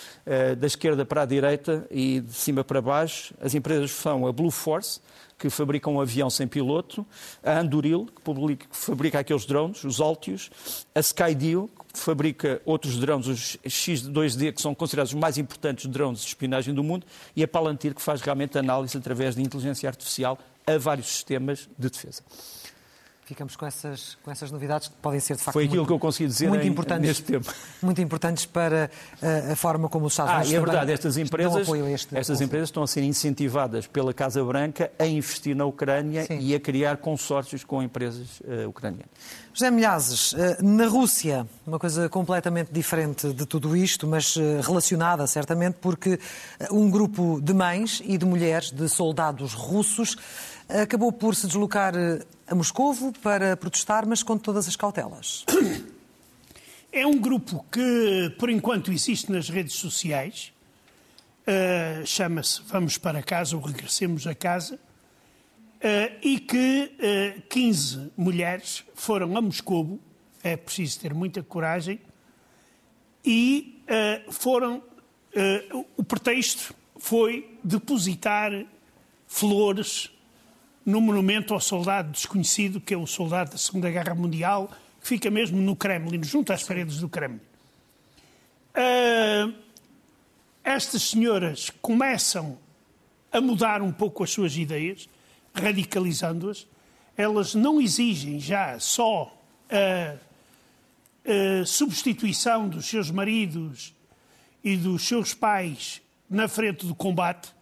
da 0.60 0.68
esquerda 0.68 1.04
para 1.04 1.24
a 1.24 1.26
direita 1.26 1.88
e 1.90 2.20
de 2.20 2.34
cima 2.34 2.64
para 2.64 2.80
baixo. 2.80 3.34
As 3.42 3.56
empresas 3.56 3.90
são 3.90 4.28
a 4.28 4.32
Blue 4.32 4.52
Force, 4.52 5.02
que 5.36 5.50
fabrica 5.50 5.90
um 5.90 6.00
avião 6.00 6.30
sem 6.30 6.48
piloto, 6.48 7.04
a 7.44 7.58
Anduril, 7.60 8.08
que, 8.16 8.22
publica, 8.22 8.68
que 8.70 8.78
fabrica 8.78 9.18
aqueles 9.18 9.48
drones, 9.48 9.84
os 9.84 10.00
Altios, 10.00 10.52
a 10.94 11.00
Skydeal, 11.00 11.68
fabrica 12.00 12.62
outros 12.66 12.98
drones, 12.98 13.28
os 13.28 13.58
X2D, 13.66 14.54
que 14.54 14.62
são 14.62 14.74
considerados 14.74 15.14
os 15.14 15.20
mais 15.20 15.38
importantes 15.38 15.86
drones 15.88 16.22
de 16.22 16.28
espionagem 16.28 16.74
do 16.74 16.84
mundo, 16.84 17.06
e 17.36 17.44
a 17.44 17.48
Palantir, 17.48 17.94
que 17.94 18.02
faz 18.02 18.22
realmente 18.22 18.58
análise 18.58 18.98
através 18.98 19.36
de 19.36 19.42
inteligência 19.42 19.90
artificial 19.90 20.38
a 20.66 20.78
vários 20.78 21.08
sistemas 21.08 21.70
de 21.78 21.90
defesa 21.90 22.24
ficamos 23.32 23.56
com 23.56 23.66
essas, 23.66 24.18
com 24.22 24.30
essas 24.30 24.52
novidades 24.52 24.90
que 24.90 24.96
podem 24.96 25.22
ser, 25.22 25.38
de 25.38 25.42
facto, 25.42 25.54
Foi 25.54 25.64
aquilo 25.64 25.78
muito, 25.78 25.88
que 25.88 25.94
eu 25.94 26.00
consegui 26.00 26.28
dizer 26.28 26.50
muito 26.50 26.66
em, 26.66 26.70
importantes, 26.70 27.08
neste 27.08 27.24
tempo. 27.24 27.50
Muito 27.82 28.02
importantes 28.02 28.46
para 28.46 28.92
a, 29.22 29.26
eh, 29.26 29.52
a 29.54 29.56
forma 29.56 29.88
como 29.88 30.06
os 30.06 30.14
Estados 30.14 30.34
ah, 30.34 30.38
Unidos 30.38 30.54
é 30.54 30.60
verdade, 30.60 30.92
estas 30.92 31.18
empresas, 31.18 31.68
este 31.68 32.18
estas 32.18 32.42
empresas 32.42 32.68
estão 32.68 32.84
a 32.84 32.88
ser 32.88 33.04
incentivadas 33.04 33.88
pela 33.88 34.14
Casa 34.14 34.44
Branca 34.44 34.92
a 35.00 35.06
investir 35.06 35.56
na 35.56 35.66
Ucrânia 35.66 36.26
Sim. 36.26 36.40
e 36.40 36.54
a 36.54 36.60
criar 36.60 36.98
consórcios 36.98 37.64
com 37.64 37.82
empresas 37.82 38.42
uh, 38.42 38.68
ucranianas. 38.68 39.08
José 39.54 39.72
Milhazes, 39.72 40.34
uh, 40.34 40.38
na 40.62 40.88
Rússia, 40.88 41.48
uma 41.66 41.80
coisa 41.80 42.10
completamente 42.10 42.72
diferente 42.72 43.34
de 43.34 43.46
tudo 43.46 43.76
isto, 43.76 44.06
mas 44.06 44.36
uh, 44.36 44.42
relacionada 44.62 45.26
certamente, 45.26 45.78
porque 45.82 46.20
um 46.70 46.90
grupo 46.90 47.40
de 47.42 47.54
mães 47.54 48.02
e 48.06 48.18
de 48.18 48.26
mulheres 48.26 48.72
de 48.72 48.88
soldados 48.90 49.54
russos 49.54 50.18
acabou 50.70 51.12
por 51.12 51.36
se 51.36 51.48
deslocar 51.48 51.94
a 52.52 52.56
Moscovo 52.56 53.14
para 53.24 53.56
protestar, 53.56 54.06
mas 54.06 54.22
com 54.22 54.38
todas 54.38 54.68
as 54.68 54.76
cautelas. 54.76 55.46
É 56.94 57.08
um 57.08 57.18
grupo 57.18 57.66
que, 57.72 58.36
por 58.38 58.50
enquanto, 58.50 58.92
existe 58.92 59.32
nas 59.32 59.48
redes 59.48 59.76
sociais. 59.76 60.52
Uh, 61.48 62.06
Chama-se 62.06 62.62
Vamos 62.64 62.98
para 62.98 63.24
Casa 63.24 63.56
ou 63.56 63.62
Regressemos 63.62 64.28
a 64.28 64.36
Casa. 64.36 64.76
Uh, 64.76 66.18
e 66.22 66.38
que 66.38 66.92
uh, 67.38 67.42
15 67.44 68.12
mulheres 68.18 68.84
foram 68.94 69.38
a 69.38 69.42
Moscovo, 69.42 70.02
é 70.44 70.58
preciso 70.58 71.00
ter 71.00 71.14
muita 71.14 71.42
coragem, 71.42 72.02
e 73.24 73.82
uh, 73.88 74.30
foram. 74.30 74.84
o 75.96 76.04
pretexto 76.04 76.76
foi 77.00 77.58
depositar 77.64 78.52
flores 79.30 80.12
no 80.86 81.00
monumento 81.00 81.54
ao 81.54 81.60
soldado 81.60 82.12
desconhecido, 82.12 82.82
que 82.82 82.94
é 82.94 82.98
o 82.98 83.06
soldado 83.06 83.52
da 83.52 83.58
Segunda 83.58 83.90
Guerra 83.90 84.16
Mundial, 84.16 84.70
que 85.00 85.08
fica 85.08 85.30
mesmo 85.30 85.60
no 85.62 85.76
Kremlin, 85.76 86.24
junto 86.24 86.52
às 86.52 86.64
paredes 86.64 87.00
do 87.00 87.10
Kremlin. 87.10 87.40
Uh, 88.72 89.54
estas 90.64 91.10
senhoras 91.10 91.70
começam 91.82 92.58
a 93.32 93.42
mudar 93.42 93.82
um 93.82 93.92
pouco 93.92 94.24
as 94.24 94.32
suas 94.32 94.56
ideias, 94.56 95.10
radicalizando-as. 95.54 96.68
Elas 97.18 97.56
não 97.56 97.82
exigem 97.82 98.40
já 98.40 98.80
só 98.80 99.36
a, 99.70 100.16
a 101.62 101.66
substituição 101.66 102.68
dos 102.68 102.86
seus 102.86 103.10
maridos 103.12 103.94
e 104.64 104.78
dos 104.78 105.08
seus 105.08 105.34
pais 105.34 106.02
na 106.30 106.48
frente 106.48 106.86
do 106.86 106.96
combate, 106.96 107.54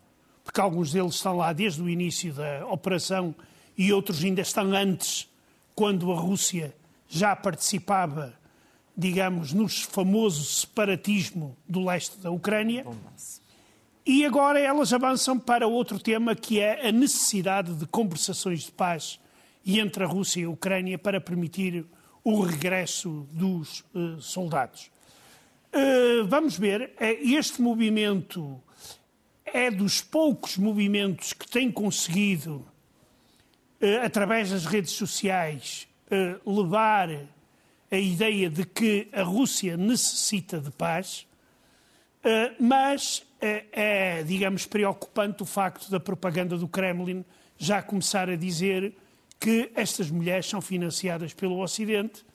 porque 0.50 0.62
alguns 0.62 0.92
deles 0.92 1.14
estão 1.14 1.38
lá 1.38 1.54
desde 1.54 1.80
o 1.80 1.88
início 1.88 2.34
da 2.34 2.66
operação 2.66 3.36
e 3.78 3.94
outros 3.94 4.24
ainda 4.24 4.42
estão 4.42 4.74
antes, 4.74 5.30
quando 5.76 6.12
a 6.12 6.16
Rússia 6.16 6.74
já 7.08 7.36
participava, 7.36 8.34
digamos, 8.98 9.54
no 9.54 9.70
famoso 9.70 10.44
separatismo 10.44 11.56
do 11.68 11.86
leste 11.86 12.18
da 12.18 12.32
Ucrânia. 12.32 12.84
E 14.04 14.26
agora 14.26 14.60
elas 14.60 14.92
avançam 14.92 15.38
para 15.38 15.68
outro 15.68 16.00
tema 16.00 16.34
que 16.34 16.60
é 16.60 16.88
a 16.88 16.92
necessidade 16.92 17.76
de 17.76 17.86
conversações 17.86 18.64
de 18.64 18.72
paz 18.72 19.20
entre 19.64 20.04
a 20.04 20.08
Rússia 20.08 20.42
e 20.42 20.46
a 20.46 20.50
Ucrânia 20.50 20.98
para 20.98 21.22
permitir 21.22 21.86
o 22.24 22.42
regresso 22.42 23.28
dos 23.32 23.86
uh, 23.94 24.20
soldados. 24.20 24.90
Uh, 25.72 26.26
vamos 26.26 26.58
ver, 26.58 26.92
eh, 27.00 27.20
este 27.22 27.62
movimento 27.62 28.60
é 29.54 29.72
dos 29.72 30.02
poucos 30.02 30.58
movimentos 30.58 31.34
que 31.34 31.48
tem 31.48 31.72
conseguido, 31.72 32.66
eh, 33.80 33.98
através 33.98 34.52
das 34.52 34.66
redes 34.66 34.92
sociais, 34.92 35.88
eh, 36.10 36.36
levar 36.46 37.10
a 37.92 37.98
ideia 37.98 38.50
de 38.50 38.66
que 38.66 39.08
a 39.12 39.24
Rússia 39.24 39.76
necessita 39.78 40.60
de 40.60 40.72
paz, 40.72 41.28
eh, 42.24 42.54
mas 42.60 43.26
é, 43.42 44.22
digamos, 44.24 44.66
preocupante 44.66 45.44
o 45.44 45.46
facto 45.46 45.90
da 45.90 45.98
propaganda 45.98 46.58
do 46.58 46.68
Kremlin 46.68 47.24
já 47.58 47.82
começar 47.82 48.30
a 48.30 48.36
dizer 48.36 48.94
que 49.40 49.72
estas 49.74 50.12
mulheres 50.12 50.46
são 50.46 50.60
financiadas 50.60 51.34
pelo 51.34 51.62
Ocidente, 51.62 52.26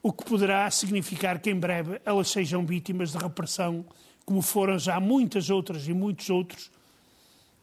o 0.00 0.12
que 0.12 0.24
poderá 0.24 0.70
significar 0.70 1.40
que 1.40 1.50
em 1.50 1.58
breve 1.58 2.00
elas 2.04 2.30
sejam 2.30 2.64
vítimas 2.64 3.10
de 3.10 3.18
repressão 3.18 3.84
como 4.26 4.42
foram 4.42 4.76
já 4.76 4.98
muitas 4.98 5.48
outras 5.48 5.86
e 5.86 5.94
muitos 5.94 6.28
outros, 6.28 6.68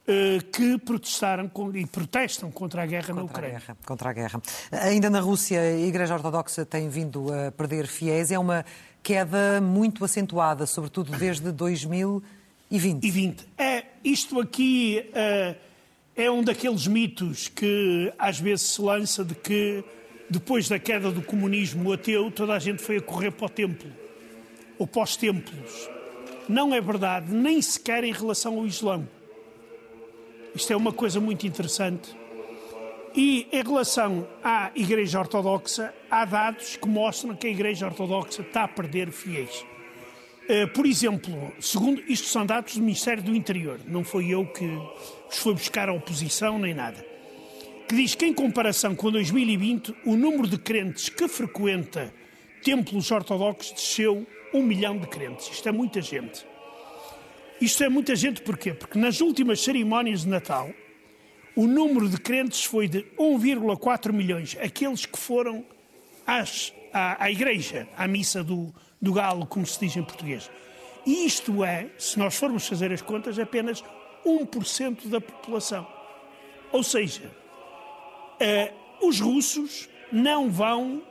eh, 0.08 0.38
que 0.50 0.78
protestaram 0.78 1.50
e 1.74 1.86
protestam 1.86 2.50
contra 2.50 2.82
a 2.82 2.86
guerra 2.86 3.08
contra 3.08 3.22
na 3.22 3.22
Ucrânia. 3.22 3.56
A 3.56 3.60
guerra, 3.60 3.76
contra 3.84 4.10
a 4.10 4.12
guerra. 4.14 4.42
Ainda 4.72 5.10
na 5.10 5.20
Rússia, 5.20 5.60
a 5.60 5.78
Igreja 5.78 6.14
Ortodoxa 6.14 6.64
tem 6.64 6.88
vindo 6.88 7.32
a 7.32 7.52
perder 7.52 7.86
fiéis. 7.86 8.30
É 8.32 8.38
uma 8.38 8.64
queda 9.02 9.60
muito 9.60 10.04
acentuada, 10.04 10.66
sobretudo 10.66 11.12
desde 11.16 11.52
2020. 11.52 13.04
E 13.04 13.10
20. 13.10 13.46
É, 13.58 13.84
isto 14.02 14.40
aqui 14.40 15.10
é, 15.14 15.56
é 16.16 16.30
um 16.30 16.42
daqueles 16.42 16.86
mitos 16.86 17.48
que 17.48 18.10
às 18.18 18.40
vezes 18.40 18.70
se 18.72 18.80
lança 18.80 19.22
de 19.22 19.34
que 19.34 19.84
depois 20.30 20.66
da 20.66 20.78
queda 20.78 21.10
do 21.10 21.20
comunismo 21.20 21.92
ateu, 21.92 22.30
toda 22.30 22.54
a 22.54 22.58
gente 22.58 22.82
foi 22.82 22.96
a 22.96 23.02
correr 23.02 23.30
para 23.30 23.46
o 23.46 23.48
templo 23.50 23.90
ou 24.78 24.86
para 24.86 25.02
os 25.02 25.14
templos 25.14 25.94
não 26.48 26.74
é 26.74 26.80
verdade, 26.80 27.32
nem 27.32 27.60
sequer 27.60 28.04
em 28.04 28.12
relação 28.12 28.58
ao 28.58 28.66
Islão. 28.66 29.08
Isto 30.54 30.72
é 30.72 30.76
uma 30.76 30.92
coisa 30.92 31.20
muito 31.20 31.46
interessante. 31.46 32.14
E 33.14 33.46
em 33.52 33.62
relação 33.62 34.26
à 34.42 34.70
Igreja 34.74 35.20
Ortodoxa, 35.20 35.94
há 36.10 36.24
dados 36.24 36.76
que 36.76 36.88
mostram 36.88 37.34
que 37.36 37.46
a 37.46 37.50
Igreja 37.50 37.86
Ortodoxa 37.86 38.42
está 38.42 38.64
a 38.64 38.68
perder 38.68 39.10
fiéis. 39.10 39.64
Eh, 40.48 40.66
por 40.66 40.84
exemplo, 40.84 41.52
segundo 41.58 42.02
isto 42.06 42.26
são 42.26 42.44
dados 42.44 42.76
do 42.76 42.82
Ministério 42.82 43.22
do 43.22 43.34
Interior, 43.34 43.80
não 43.86 44.04
foi 44.04 44.28
eu 44.28 44.44
que 44.44 44.66
os 45.30 45.38
foi 45.38 45.54
buscar 45.54 45.88
a 45.88 45.92
oposição 45.92 46.58
nem 46.58 46.74
nada, 46.74 47.04
que 47.88 47.94
diz 47.96 48.14
que 48.14 48.26
em 48.26 48.34
comparação 48.34 48.94
com 48.94 49.10
2020, 49.10 49.94
o 50.04 50.16
número 50.16 50.46
de 50.46 50.58
crentes 50.58 51.08
que 51.08 51.26
frequenta 51.28 52.12
templos 52.62 53.10
ortodoxos 53.10 53.72
desceu 53.72 54.26
um 54.54 54.62
milhão 54.62 54.96
de 54.96 55.06
crentes. 55.08 55.48
Isto 55.48 55.68
é 55.68 55.72
muita 55.72 56.00
gente. 56.00 56.46
Isto 57.60 57.84
é 57.84 57.88
muita 57.88 58.14
gente 58.14 58.40
porquê? 58.40 58.72
Porque 58.72 58.98
nas 58.98 59.20
últimas 59.20 59.60
cerimónias 59.60 60.22
de 60.22 60.28
Natal, 60.28 60.70
o 61.56 61.66
número 61.66 62.08
de 62.08 62.18
crentes 62.18 62.64
foi 62.64 62.88
de 62.88 63.02
1,4 63.18 64.12
milhões, 64.12 64.56
aqueles 64.60 65.04
que 65.06 65.18
foram 65.18 65.64
às, 66.26 66.72
à, 66.92 67.24
à 67.24 67.30
igreja, 67.30 67.88
à 67.96 68.06
missa 68.06 68.42
do, 68.42 68.72
do 69.00 69.12
galo, 69.12 69.46
como 69.46 69.66
se 69.66 69.78
diz 69.80 69.96
em 69.96 70.02
português. 70.02 70.50
E 71.04 71.26
isto 71.26 71.62
é, 71.64 71.90
se 71.98 72.18
nós 72.18 72.34
formos 72.34 72.66
fazer 72.66 72.92
as 72.92 73.02
contas, 73.02 73.38
apenas 73.38 73.84
1% 74.24 75.08
da 75.08 75.20
população. 75.20 75.86
Ou 76.72 76.82
seja, 76.82 77.30
uh, 78.40 79.06
os 79.06 79.20
russos 79.20 79.88
não 80.10 80.50
vão 80.50 81.02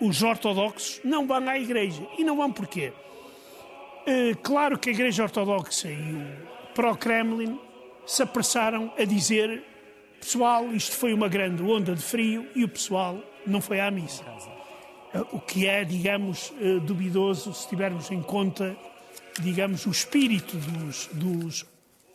os 0.00 0.22
ortodoxos 0.22 1.00
não 1.04 1.26
vão 1.26 1.48
à 1.48 1.58
igreja. 1.58 2.06
E 2.18 2.24
não 2.24 2.36
vão 2.36 2.52
porquê? 2.52 2.92
Uh, 4.06 4.36
claro 4.42 4.78
que 4.78 4.90
a 4.90 4.92
Igreja 4.92 5.22
Ortodoxa 5.24 5.88
e 5.88 6.14
o 6.14 6.72
pró-Kremlin 6.74 7.58
se 8.06 8.22
apressaram 8.22 8.92
a 8.98 9.04
dizer 9.04 9.62
pessoal, 10.18 10.72
isto 10.72 10.96
foi 10.96 11.12
uma 11.12 11.28
grande 11.28 11.62
onda 11.62 11.94
de 11.94 12.02
frio 12.02 12.46
e 12.54 12.64
o 12.64 12.68
pessoal 12.68 13.22
não 13.46 13.60
foi 13.60 13.80
à 13.80 13.90
missa. 13.90 14.24
Uh, 15.14 15.36
o 15.36 15.40
que 15.40 15.66
é, 15.66 15.84
digamos, 15.84 16.50
uh, 16.60 16.80
duvidoso 16.80 17.52
se 17.52 17.68
tivermos 17.68 18.10
em 18.10 18.22
conta 18.22 18.76
digamos, 19.40 19.86
o 19.86 19.90
espírito 19.90 20.56
dos, 20.56 21.08
dos 21.12 21.66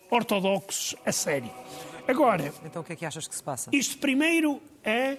ortodoxos 0.10 0.96
a 1.06 1.12
sério. 1.12 1.50
Agora. 2.08 2.54
Então 2.66 2.82
o 2.82 2.86
que 2.86 2.94
é 2.94 2.96
que 2.96 3.06
achas 3.06 3.28
que 3.28 3.36
se 3.36 3.44
passa? 3.44 3.70
Isto 3.74 3.98
primeiro 3.98 4.62
é 4.84 5.18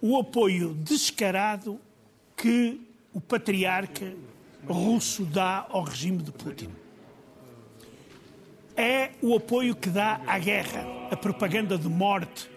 o 0.00 0.18
apoio 0.18 0.74
descarado 0.74 1.80
que 2.36 2.80
o 3.12 3.20
patriarca 3.20 4.12
russo 4.68 5.24
dá 5.24 5.66
ao 5.70 5.82
regime 5.82 6.18
de 6.18 6.32
Putin. 6.32 6.70
É 8.76 9.12
o 9.22 9.34
apoio 9.34 9.74
que 9.74 9.88
dá 9.88 10.20
à 10.26 10.38
guerra, 10.38 10.84
a 11.10 11.16
propaganda 11.16 11.78
de 11.78 11.88
morte 11.88 12.50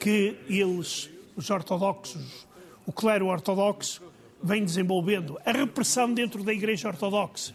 que 0.00 0.36
eles, 0.48 1.10
os 1.36 1.50
ortodoxos, 1.50 2.46
o 2.86 2.92
clero 2.92 3.26
ortodoxo, 3.26 4.02
vem 4.42 4.64
desenvolvendo. 4.64 5.38
A 5.44 5.52
repressão 5.52 6.12
dentro 6.12 6.42
da 6.42 6.52
Igreja 6.52 6.88
Ortodoxa, 6.88 7.54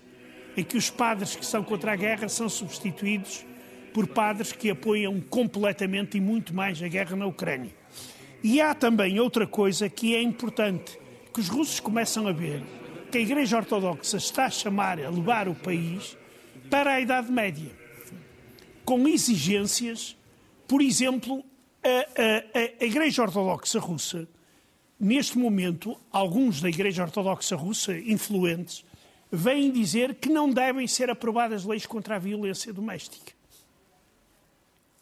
em 0.55 0.63
que 0.63 0.77
os 0.77 0.89
padres 0.89 1.35
que 1.35 1.45
são 1.45 1.63
contra 1.63 1.93
a 1.93 1.95
guerra 1.95 2.27
são 2.29 2.49
substituídos 2.49 3.45
por 3.93 4.07
padres 4.07 4.51
que 4.51 4.69
apoiam 4.69 5.19
completamente 5.19 6.17
e 6.17 6.21
muito 6.21 6.53
mais 6.53 6.81
a 6.81 6.87
guerra 6.87 7.15
na 7.15 7.25
Ucrânia. 7.25 7.71
E 8.43 8.61
há 8.61 8.73
também 8.73 9.19
outra 9.19 9.45
coisa 9.45 9.89
que 9.89 10.15
é 10.15 10.21
importante, 10.21 10.97
que 11.39 11.41
os 11.41 11.47
russos 11.47 11.79
começam 11.79 12.27
a 12.27 12.33
ver, 12.33 12.61
que 13.09 13.17
a 13.17 13.21
Igreja 13.21 13.55
Ortodoxa 13.55 14.17
está 14.17 14.47
a 14.47 14.49
chamar, 14.49 14.99
a 14.99 15.09
levar 15.09 15.47
o 15.47 15.55
país 15.55 16.17
para 16.69 16.95
a 16.95 16.99
Idade 16.99 17.31
Média, 17.31 17.71
com 18.83 19.07
exigências, 19.07 20.17
por 20.67 20.81
exemplo, 20.81 21.41
a, 21.81 22.59
a, 22.59 22.83
a 22.83 22.85
Igreja 22.85 23.21
Ortodoxa 23.21 23.79
Russa, 23.79 24.27
neste 24.99 25.37
momento, 25.37 25.95
alguns 26.11 26.59
da 26.59 26.67
Igreja 26.67 27.03
Ortodoxa 27.03 27.55
Russa, 27.55 27.97
influentes, 27.97 28.83
vêm 29.31 29.71
dizer 29.71 30.15
que 30.15 30.27
não 30.27 30.49
devem 30.49 30.87
ser 30.87 31.09
aprovadas 31.09 31.63
leis 31.63 31.85
contra 31.85 32.17
a 32.17 32.19
violência 32.19 32.73
doméstica. 32.73 33.31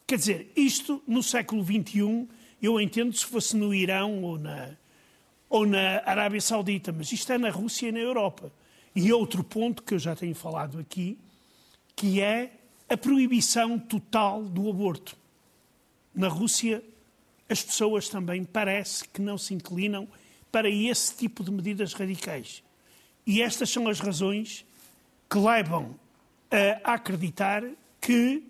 Quer 0.05 0.17
dizer, 0.17 0.51
isto 0.55 1.01
no 1.07 1.23
século 1.23 1.63
XXI, 1.63 2.27
eu 2.61 2.79
entendo 2.79 3.11
se 3.11 3.25
fosse 3.25 3.57
no 3.57 3.73
Irão 3.73 4.21
ou 4.21 4.37
na, 4.37 4.77
ou 5.49 5.65
na 5.65 6.01
Arábia 6.05 6.41
Saudita, 6.41 6.91
mas 6.91 7.11
isto 7.11 7.31
é 7.31 7.37
na 7.37 7.49
Rússia 7.49 7.87
e 7.87 7.91
na 7.91 7.99
Europa. 7.99 8.51
E 8.95 9.11
outro 9.13 9.43
ponto 9.43 9.83
que 9.83 9.93
eu 9.93 9.99
já 9.99 10.15
tenho 10.15 10.35
falado 10.35 10.79
aqui, 10.79 11.17
que 11.95 12.21
é 12.21 12.51
a 12.89 12.97
proibição 12.97 13.77
total 13.77 14.43
do 14.43 14.69
aborto. 14.69 15.15
Na 16.13 16.27
Rússia, 16.27 16.83
as 17.49 17.61
pessoas 17.61 18.09
também 18.09 18.43
parece 18.43 19.07
que 19.07 19.21
não 19.21 19.37
se 19.37 19.53
inclinam 19.53 20.07
para 20.51 20.69
esse 20.69 21.15
tipo 21.15 21.43
de 21.43 21.51
medidas 21.51 21.93
radicais. 21.93 22.63
E 23.25 23.41
estas 23.41 23.69
são 23.69 23.87
as 23.87 23.99
razões 23.99 24.65
que 25.29 25.37
levam 25.37 25.95
a 26.83 26.93
acreditar 26.93 27.63
que 27.99 28.43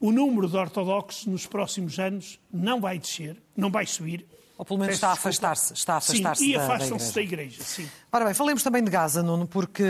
o 0.00 0.10
número 0.10 0.48
de 0.48 0.56
ortodoxos 0.56 1.26
nos 1.26 1.46
próximos 1.46 1.98
anos 1.98 2.40
não 2.52 2.80
vai 2.80 2.98
descer, 2.98 3.36
não 3.56 3.70
vai 3.70 3.86
subir. 3.86 4.26
Ou 4.62 4.64
pelo 4.64 4.78
menos 4.78 4.94
está 4.94 5.08
a 5.08 5.12
afastar-se. 5.14 5.74
Está 5.74 5.94
a 5.94 5.96
afastar-se 5.96 6.44
sim, 6.44 6.50
e 6.50 6.56
afastam-se 6.56 7.12
da 7.12 7.20
igreja. 7.20 7.46
da 7.48 7.54
igreja 7.54 7.64
sim. 7.64 7.88
Ora 8.12 8.26
bem, 8.26 8.32
falemos 8.32 8.62
também 8.62 8.84
de 8.84 8.92
Gaza, 8.92 9.20
Nuno, 9.20 9.44
porque 9.44 9.82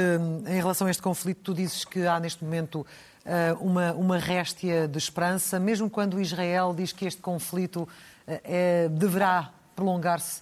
em 0.47 0.57
relação 0.57 0.87
a 0.87 0.91
este 0.91 1.03
conflito 1.03 1.43
tu 1.43 1.53
dizes 1.53 1.85
que 1.85 2.07
há 2.07 2.19
neste 2.19 2.43
momento 2.43 2.87
eh, 3.23 3.55
uma, 3.61 3.93
uma 3.93 4.17
réstia 4.17 4.89
de 4.89 4.97
esperança, 4.97 5.61
mesmo 5.61 5.91
quando 5.91 6.19
Israel 6.19 6.73
diz 6.75 6.91
que 6.91 7.05
este 7.05 7.21
conflito 7.21 7.87
é, 8.27 8.89
deverá 8.89 9.51
prolongar-se 9.77 10.41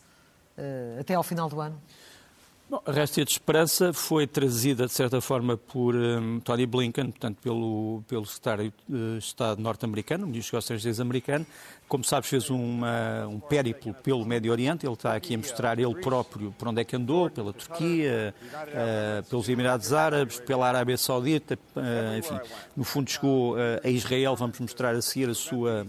até 1.01 1.15
ao 1.15 1.25
final 1.25 1.49
do 1.49 1.61
ano? 1.61 1.81
Bom, 2.71 2.81
a 2.87 2.93
réstia 2.93 3.25
de 3.25 3.33
esperança 3.33 3.93
foi 3.93 4.29
trazida, 4.29 4.87
de 4.87 4.93
certa 4.93 5.21
forma, 5.21 5.57
por 5.57 5.97
um, 5.97 6.39
Tony 6.39 6.67
Blinken, 6.67 7.11
portanto, 7.11 7.39
pelo, 7.43 8.01
pelo 8.07 8.25
secretário 8.25 8.73
de 8.89 9.19
Estado 9.19 9.61
norte-americano, 9.61 10.25
ministro 10.25 10.57
dos 10.57 10.67
Estrangeiros 10.67 11.01
americano. 11.01 11.45
Como 11.89 12.05
sabes, 12.05 12.31
fez 12.31 12.49
uma, 12.49 13.27
um 13.27 13.41
périplo 13.41 13.93
pelo 13.93 14.25
Médio 14.25 14.53
Oriente. 14.53 14.87
Ele 14.87 14.93
está 14.93 15.17
aqui 15.17 15.35
a 15.35 15.39
mostrar 15.39 15.81
ele 15.81 15.97
próprio 15.97 16.55
por 16.57 16.69
onde 16.69 16.81
é 16.81 16.85
que 16.85 16.95
andou, 16.95 17.29
pela 17.29 17.53
Turquia, 17.53 18.33
uh, 18.55 19.29
pelos 19.29 19.49
Emirados 19.49 19.93
Árabes, 19.93 20.39
pela 20.39 20.69
Arábia 20.69 20.97
Saudita, 20.97 21.59
uh, 21.75 22.19
enfim. 22.19 22.39
No 22.77 22.85
fundo, 22.85 23.11
chegou 23.11 23.55
uh, 23.57 23.81
a 23.83 23.89
Israel. 23.89 24.37
Vamos 24.37 24.61
mostrar 24.61 24.95
a 24.95 25.03
seguir 25.03 25.29
a 25.29 25.35
sua 25.35 25.85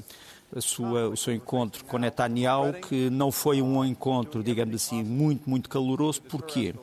sua, 0.59 1.09
o 1.09 1.15
seu 1.15 1.33
encontro 1.33 1.85
com 1.85 1.97
Netanyahu, 1.97 2.73
que 2.73 3.09
não 3.09 3.31
foi 3.31 3.61
um 3.61 3.85
encontro, 3.85 4.43
digamos 4.43 4.75
assim, 4.75 5.03
muito, 5.03 5.49
muito 5.49 5.69
caloroso. 5.69 6.21
Porquê? 6.23 6.73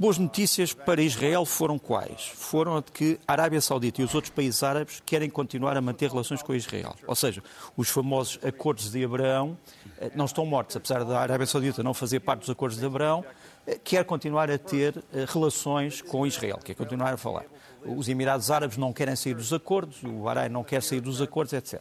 Boas 0.00 0.16
notícias 0.16 0.72
para 0.72 1.02
Israel 1.02 1.44
foram 1.44 1.78
quais? 1.78 2.32
Foram 2.34 2.78
a 2.78 2.80
de 2.80 2.90
que 2.90 3.20
a 3.28 3.32
Arábia 3.32 3.60
Saudita 3.60 4.00
e 4.00 4.04
os 4.04 4.14
outros 4.14 4.32
países 4.32 4.62
árabes 4.62 5.02
querem 5.04 5.28
continuar 5.28 5.76
a 5.76 5.80
manter 5.82 6.08
relações 6.08 6.42
com 6.42 6.54
Israel. 6.54 6.96
Ou 7.06 7.14
seja, 7.14 7.42
os 7.76 7.90
famosos 7.90 8.38
acordos 8.42 8.90
de 8.90 9.04
Abraão 9.04 9.58
eh, 9.98 10.10
não 10.14 10.24
estão 10.24 10.46
mortos, 10.46 10.74
apesar 10.74 11.04
da 11.04 11.20
Arábia 11.20 11.46
Saudita 11.46 11.82
não 11.82 11.92
fazer 11.92 12.20
parte 12.20 12.40
dos 12.40 12.48
acordos 12.48 12.78
de 12.78 12.86
Abraão, 12.86 13.22
eh, 13.66 13.78
quer 13.84 14.02
continuar 14.06 14.50
a 14.50 14.56
ter 14.56 15.04
eh, 15.12 15.26
relações 15.28 16.00
com 16.00 16.26
Israel, 16.26 16.58
quer 16.64 16.74
continuar 16.74 17.12
a 17.12 17.18
falar. 17.18 17.44
Os 17.84 18.08
Emirados 18.08 18.50
Árabes 18.50 18.78
não 18.78 18.94
querem 18.94 19.14
sair 19.14 19.34
dos 19.34 19.52
acordos, 19.52 20.02
o 20.02 20.22
Bahrein 20.22 20.48
não 20.48 20.64
quer 20.64 20.82
sair 20.82 21.02
dos 21.02 21.20
acordos, 21.20 21.52
etc. 21.52 21.78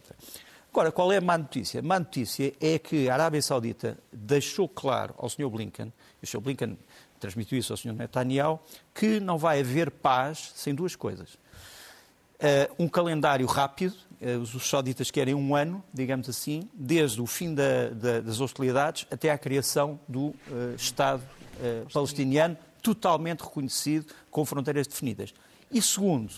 Agora, 0.72 0.92
qual 0.92 1.12
é 1.12 1.18
a 1.18 1.22
má 1.22 1.38
notícia? 1.38 1.80
A 1.80 1.84
má 1.84 1.98
notícia 1.98 2.54
é 2.62 2.78
que 2.78 3.10
a 3.10 3.14
Arábia 3.14 3.42
Saudita 3.42 3.98
deixou 4.14 4.70
claro 4.70 5.16
ao 5.18 5.28
Sr. 5.28 5.50
Blinken, 5.50 5.92
e 6.22 6.26
o 6.26 6.28
Sr. 6.28 6.40
Blinken 6.40 6.78
transmitiu 7.20 7.58
isso 7.58 7.74
ao 7.74 7.78
Sr. 7.78 7.94
Netanyahu, 7.94 8.60
que 8.94 9.20
não 9.20 9.38
vai 9.38 9.60
haver 9.60 9.90
paz 9.90 10.52
sem 10.56 10.74
duas 10.76 10.96
coisas. 10.96 11.34
Uh, 12.40 12.84
um 12.84 12.88
calendário 12.88 13.46
rápido, 13.48 13.96
uh, 14.22 14.40
os 14.40 14.70
sauditas 14.70 15.12
querem 15.12 15.34
um 15.34 15.56
ano, 15.56 15.84
digamos 15.94 16.30
assim, 16.30 16.70
desde 16.74 17.20
o 17.20 17.26
fim 17.26 17.54
da, 17.54 17.90
da, 17.90 18.22
das 18.22 18.40
hostilidades 18.40 19.06
até 19.12 19.32
à 19.32 19.38
criação 19.38 20.00
do 20.08 20.28
uh, 20.28 20.36
Estado 20.78 21.22
palestiniano, 21.92 22.58
totalmente 22.82 23.42
reconhecido, 23.42 24.14
com 24.32 24.46
fronteiras 24.46 24.88
definidas. 24.88 25.34
E 25.70 25.82
segundo, 25.82 26.32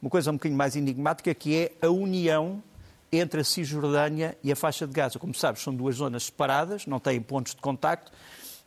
uma 0.00 0.08
coisa 0.08 0.30
um 0.30 0.34
bocadinho 0.34 0.56
mais 0.56 0.76
enigmática, 0.76 1.34
que 1.34 1.56
é 1.56 1.72
a 1.84 1.90
união 1.90 2.62
entre 3.12 3.42
a 3.42 3.44
Cisjordânia 3.44 4.36
e 4.42 4.50
a 4.50 4.56
faixa 4.56 4.86
de 4.86 4.92
Gaza. 4.92 5.18
Como 5.18 5.34
sabes, 5.34 5.62
são 5.62 5.74
duas 5.74 5.96
zonas 5.96 6.24
separadas, 6.24 6.86
não 6.86 6.98
têm 6.98 7.20
pontos 7.20 7.54
de 7.54 7.60
contacto. 7.60 8.10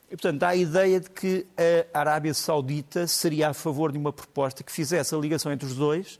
E, 0.07 0.11
portanto, 0.11 0.43
há 0.43 0.49
a 0.49 0.55
ideia 0.55 0.99
de 0.99 1.09
que 1.09 1.47
a 1.93 1.99
Arábia 1.99 2.33
Saudita 2.33 3.07
seria 3.07 3.49
a 3.49 3.53
favor 3.53 3.91
de 3.91 3.97
uma 3.97 4.13
proposta 4.13 4.63
que 4.63 4.71
fizesse 4.71 5.15
a 5.15 5.17
ligação 5.17 5.51
entre 5.51 5.67
os 5.67 5.75
dois, 5.75 6.19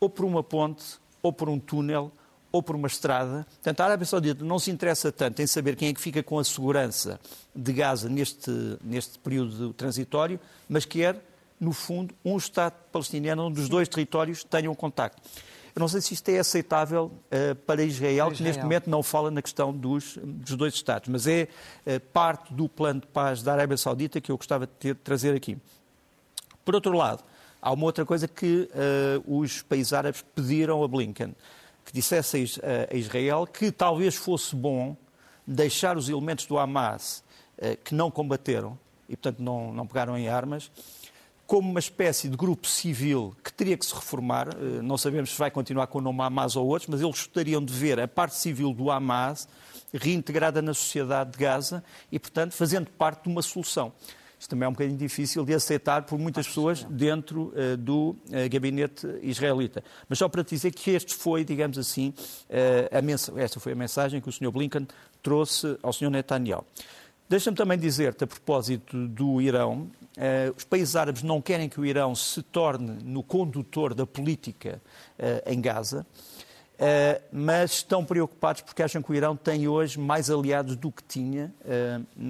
ou 0.00 0.10
por 0.10 0.24
uma 0.24 0.42
ponte, 0.42 0.98
ou 1.22 1.32
por 1.32 1.48
um 1.48 1.58
túnel, 1.58 2.10
ou 2.50 2.60
por 2.60 2.74
uma 2.74 2.88
estrada. 2.88 3.46
Portanto, 3.48 3.80
a 3.80 3.84
Arábia 3.84 4.06
Saudita 4.06 4.44
não 4.44 4.58
se 4.58 4.72
interessa 4.72 5.12
tanto 5.12 5.40
em 5.40 5.46
saber 5.46 5.76
quem 5.76 5.88
é 5.88 5.94
que 5.94 6.00
fica 6.00 6.22
com 6.24 6.40
a 6.40 6.44
segurança 6.44 7.20
de 7.54 7.72
Gaza 7.72 8.08
neste, 8.08 8.50
neste 8.82 9.18
período 9.20 9.72
transitório, 9.72 10.40
mas 10.68 10.84
quer, 10.84 11.24
no 11.60 11.72
fundo, 11.72 12.12
um 12.24 12.36
Estado 12.36 12.74
palestiniano 12.90 13.46
onde 13.46 13.60
os 13.60 13.68
dois 13.68 13.88
territórios 13.88 14.42
tenham 14.42 14.74
contacto. 14.74 15.22
Eu 15.74 15.80
não 15.80 15.88
sei 15.88 16.00
se 16.00 16.14
isto 16.14 16.28
é 16.28 16.38
aceitável 16.38 17.06
uh, 17.06 17.54
para, 17.66 17.82
Israel, 17.82 18.12
Israel, 18.12 18.30
que 18.32 18.42
neste 18.42 18.62
momento 18.62 18.90
não 18.90 19.02
fala 19.02 19.30
na 19.30 19.40
questão 19.40 19.72
dos, 19.72 20.18
dos 20.22 20.56
dois 20.56 20.74
Estados, 20.74 21.08
mas 21.08 21.26
é 21.26 21.48
uh, 21.86 22.00
parte 22.12 22.52
do 22.52 22.68
plano 22.68 23.00
de 23.00 23.06
paz 23.06 23.42
da 23.42 23.52
Arábia 23.52 23.76
Saudita 23.76 24.20
que 24.20 24.32
eu 24.32 24.36
gostava 24.36 24.66
de 24.66 24.72
ter, 24.72 24.94
trazer 24.96 25.34
aqui. 25.34 25.56
Por 26.64 26.74
outro 26.74 26.92
lado, 26.92 27.22
há 27.60 27.72
uma 27.72 27.84
outra 27.84 28.04
coisa 28.04 28.26
que 28.26 28.68
uh, 29.26 29.40
os 29.40 29.62
países 29.62 29.92
árabes 29.92 30.24
pediram 30.34 30.82
a 30.82 30.88
Blinken, 30.88 31.34
que 31.84 31.92
dissesse 31.92 32.60
a 32.90 32.94
Israel 32.94 33.46
que 33.46 33.72
talvez 33.72 34.14
fosse 34.14 34.54
bom 34.54 34.96
deixar 35.46 35.96
os 35.96 36.08
elementos 36.08 36.46
do 36.46 36.58
Hamas 36.58 37.24
que 37.84 37.94
não 37.94 38.10
combateram 38.10 38.78
e, 39.08 39.16
portanto, 39.16 39.42
não, 39.42 39.72
não 39.72 39.86
pegaram 39.86 40.16
em 40.16 40.28
armas, 40.28 40.70
como 41.50 41.68
uma 41.68 41.80
espécie 41.80 42.28
de 42.28 42.36
grupo 42.36 42.68
civil 42.68 43.34
teria 43.60 43.76
que 43.76 43.84
se 43.84 43.94
reformar. 43.94 44.48
Eh, 44.48 44.80
não 44.80 44.96
sabemos 44.96 45.30
se 45.30 45.38
vai 45.38 45.50
continuar 45.50 45.86
com 45.88 45.98
o 45.98 46.00
nome 46.00 46.22
Hamas 46.22 46.56
ou 46.56 46.66
outros, 46.66 46.88
mas 46.88 47.02
eles 47.02 47.12
gostariam 47.12 47.62
de 47.62 47.70
ver 47.74 48.00
a 48.00 48.08
parte 48.08 48.34
civil 48.36 48.72
do 48.72 48.90
Hamas 48.90 49.46
reintegrada 49.92 50.62
na 50.62 50.72
sociedade 50.72 51.32
de 51.32 51.38
Gaza 51.38 51.84
e, 52.10 52.18
portanto, 52.18 52.52
fazendo 52.52 52.88
parte 52.90 53.24
de 53.24 53.28
uma 53.28 53.42
solução. 53.42 53.92
Isto 54.38 54.50
também 54.50 54.64
é 54.64 54.68
um 54.70 54.72
bocadinho 54.72 54.96
difícil 54.96 55.44
de 55.44 55.52
aceitar 55.52 56.04
por 56.04 56.18
muitas 56.18 56.46
pessoas 56.46 56.84
dentro 56.84 57.52
uh, 57.52 57.76
do 57.76 58.16
uh, 58.28 58.48
gabinete 58.50 59.06
israelita. 59.20 59.84
Mas 60.08 60.18
só 60.18 60.26
para 60.30 60.42
te 60.42 60.54
dizer 60.54 60.70
que 60.70 60.92
este 60.92 61.14
foi, 61.14 61.44
digamos 61.44 61.76
assim, 61.76 62.14
uh, 62.48 63.38
esta 63.38 63.60
foi 63.60 63.72
a 63.72 63.76
mensagem 63.76 64.22
que 64.22 64.28
o 64.30 64.32
Sr. 64.32 64.50
Blinken 64.50 64.88
trouxe 65.22 65.76
ao 65.82 65.92
Sr. 65.92 66.08
Netanyahu. 66.08 66.64
Deixa-me 67.28 67.56
também 67.56 67.78
dizer-te, 67.78 68.24
a 68.24 68.26
propósito 68.26 69.06
do 69.06 69.42
Irão, 69.42 69.90
Uh, 70.16 70.54
os 70.56 70.64
países 70.64 70.96
árabes 70.96 71.22
não 71.22 71.40
querem 71.40 71.68
que 71.68 71.80
o 71.80 71.86
Irão 71.86 72.14
se 72.14 72.42
torne 72.42 72.98
no 73.04 73.22
condutor 73.22 73.94
da 73.94 74.04
política 74.04 74.82
uh, 75.18 75.50
em 75.50 75.60
Gaza. 75.60 76.04
Uh, 76.74 77.22
mas 77.30 77.72
estão 77.72 78.04
preocupados 78.04 78.62
porque 78.62 78.82
acham 78.82 79.02
que 79.02 79.10
o 79.12 79.14
Irão 79.14 79.36
tem 79.36 79.68
hoje 79.68 80.00
mais 80.00 80.30
aliados 80.30 80.76
do 80.76 80.90
que 80.90 81.04
tinha 81.04 81.54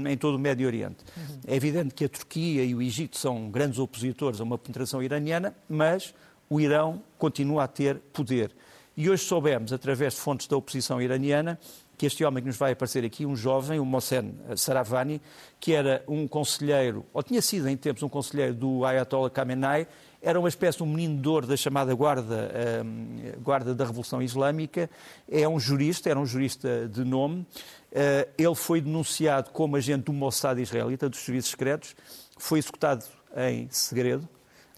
em 0.08 0.16
todo 0.16 0.34
o 0.34 0.38
Médio 0.38 0.66
Oriente. 0.66 1.04
Uhum. 1.16 1.40
É 1.46 1.54
evidente 1.54 1.94
que 1.94 2.04
a 2.04 2.08
Turquia 2.08 2.64
e 2.64 2.74
o 2.74 2.82
Egito 2.82 3.16
são 3.16 3.48
grandes 3.48 3.78
opositores 3.78 4.40
a 4.40 4.44
uma 4.44 4.58
penetração 4.58 5.00
iraniana, 5.02 5.54
mas 5.68 6.12
o 6.48 6.60
Irão 6.60 7.00
continua 7.16 7.64
a 7.64 7.68
ter 7.68 7.96
poder. 8.12 8.50
E 8.96 9.08
hoje 9.08 9.22
soubemos, 9.22 9.72
através 9.72 10.14
de 10.14 10.20
fontes 10.20 10.48
da 10.48 10.56
oposição 10.56 11.00
iraniana, 11.00 11.58
que 12.00 12.06
este 12.06 12.24
homem 12.24 12.42
que 12.42 12.46
nos 12.48 12.56
vai 12.56 12.72
aparecer 12.72 13.04
aqui, 13.04 13.26
um 13.26 13.36
jovem, 13.36 13.78
o 13.78 13.84
Mohsen 13.84 14.34
Saravani, 14.56 15.20
que 15.60 15.74
era 15.74 16.02
um 16.08 16.26
conselheiro, 16.26 17.04
ou 17.12 17.22
tinha 17.22 17.42
sido 17.42 17.68
em 17.68 17.76
tempos 17.76 18.02
um 18.02 18.08
conselheiro 18.08 18.54
do 18.54 18.86
Ayatollah 18.86 19.28
Khamenei, 19.28 19.86
era 20.22 20.40
uma 20.40 20.48
espécie 20.48 20.78
de 20.78 20.82
um 20.82 20.86
menino 20.86 21.42
da 21.42 21.58
chamada 21.58 21.94
guarda, 21.94 22.50
uh, 22.54 23.40
guarda 23.42 23.74
da 23.74 23.84
Revolução 23.84 24.22
Islâmica, 24.22 24.88
é 25.30 25.46
um 25.46 25.60
jurista, 25.60 26.08
era 26.08 26.18
um 26.18 26.24
jurista 26.24 26.88
de 26.88 27.04
nome, 27.04 27.42
uh, 27.42 28.30
ele 28.38 28.54
foi 28.54 28.80
denunciado 28.80 29.50
como 29.50 29.76
agente 29.76 30.04
do 30.04 30.12
Mossad 30.14 30.58
israelita, 30.58 31.06
dos 31.06 31.18
serviços 31.18 31.50
secretos, 31.50 31.94
foi 32.38 32.60
executado 32.60 33.04
em 33.36 33.68
segredo, 33.70 34.26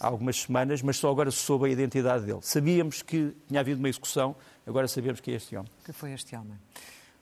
há 0.01 0.09
algumas 0.09 0.41
semanas, 0.41 0.83
mas 0.83 0.97
só 0.97 1.09
agora 1.09 1.31
soube 1.31 1.67
a 1.67 1.69
identidade 1.69 2.25
dele. 2.25 2.41
Sabíamos 2.43 3.01
que 3.01 3.33
tinha 3.47 3.61
havido 3.61 3.79
uma 3.79 3.89
execução, 3.89 4.35
agora 4.67 4.89
sabemos 4.89 5.21
que 5.21 5.31
é 5.31 5.35
este 5.35 5.55
homem. 5.55 5.71
Que 5.85 5.93
foi 5.93 6.11
este 6.13 6.35
homem. 6.35 6.59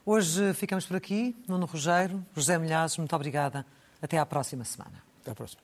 Hoje 0.04 0.54
ficamos 0.54 0.86
por 0.86 0.96
aqui. 0.96 1.36
Nuno 1.46 1.66
Rogério, 1.66 2.24
José 2.34 2.58
Milhazes, 2.58 2.96
muito 2.96 3.14
obrigada. 3.14 3.66
Até 4.00 4.18
à 4.18 4.24
próxima 4.24 4.64
semana. 4.64 5.02
Até 5.20 5.30
à 5.30 5.34
próxima. 5.34 5.60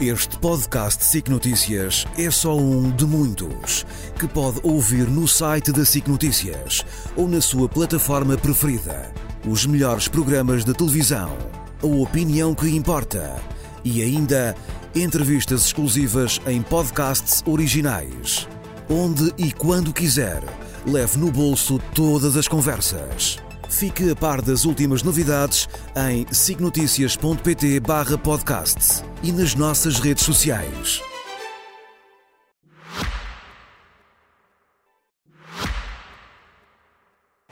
Este 0.00 0.36
podcast 0.38 1.04
SIC 1.04 1.28
Notícias 1.28 2.06
é 2.18 2.28
só 2.30 2.56
um 2.56 2.90
de 2.90 3.06
muitos 3.06 3.86
que 4.18 4.26
pode 4.26 4.58
ouvir 4.64 5.06
no 5.06 5.28
site 5.28 5.70
da 5.70 5.84
SIC 5.84 6.08
Notícias 6.08 6.84
ou 7.16 7.28
na 7.28 7.40
sua 7.40 7.68
plataforma 7.68 8.36
preferida. 8.36 9.12
Os 9.46 9.64
melhores 9.64 10.08
programas 10.08 10.64
da 10.64 10.72
televisão, 10.72 11.30
a 11.80 11.86
opinião 11.86 12.54
que 12.54 12.68
importa 12.68 13.40
e 13.84 14.02
ainda 14.02 14.56
entrevistas 14.94 15.66
exclusivas 15.66 16.40
em 16.46 16.62
podcasts 16.62 17.42
originais. 17.46 18.48
Onde 18.88 19.32
e 19.38 19.52
quando 19.52 19.92
quiser, 19.92 20.42
leve 20.86 21.18
no 21.18 21.30
bolso 21.30 21.78
todas 21.94 22.36
as 22.36 22.48
conversas. 22.48 23.38
Fique 23.68 24.10
a 24.10 24.16
par 24.16 24.42
das 24.42 24.64
últimas 24.64 25.02
novidades 25.02 25.68
em 25.96 26.26
signoticias.pt 26.30 27.80
barra 27.80 28.18
podcast 28.18 29.02
e 29.22 29.32
nas 29.32 29.54
nossas 29.54 29.98
redes 29.98 30.24
sociais. 30.24 31.00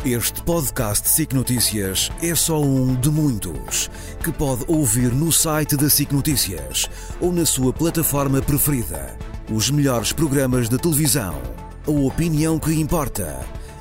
Este 0.05 0.43
podcast 0.43 1.07
SIC 1.09 1.35
Notícias 1.35 2.11
é 2.23 2.35
só 2.35 2.61
um 2.61 2.95
de 2.95 3.11
muitos 3.11 3.91
que 4.25 4.33
pode 4.33 4.65
ouvir 4.67 5.13
no 5.13 5.31
site 5.31 5.77
da 5.77 5.91
SIC 5.91 6.11
Notícias 6.13 6.89
ou 7.21 7.31
na 7.31 7.45
sua 7.45 7.71
plataforma 7.71 8.41
preferida. 8.41 9.15
Os 9.53 9.71
melhores 9.71 10.11
programas 10.11 10.71
da 10.71 10.79
televisão, 10.79 11.35
a 11.87 11.91
opinião 11.91 12.59
que 12.59 12.73
importa 12.73 13.39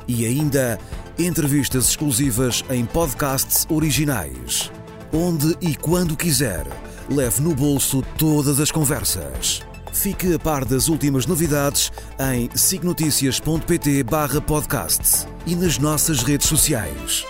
e 0.08 0.26
ainda 0.26 0.78
entrevistas 1.18 1.88
exclusivas 1.90 2.64
em 2.70 2.86
podcasts 2.86 3.66
originais. 3.70 4.72
Onde 5.12 5.58
e 5.62 5.76
quando 5.76 6.16
quiser, 6.16 6.68
leve 7.10 7.42
no 7.42 7.56
bolso 7.56 8.04
todas 8.18 8.60
as 8.60 8.70
conversas. 8.72 9.62
Fique 9.92 10.32
a 10.34 10.40
par 10.40 10.64
das 10.66 10.88
últimas 10.88 11.26
novidades 11.26 11.92
em 12.34 12.50
signoticias.pt/podcast 12.56 15.28
e 15.46 15.56
nas 15.56 15.78
nossas 15.78 16.24
redes 16.24 16.48
sociais. 16.48 17.26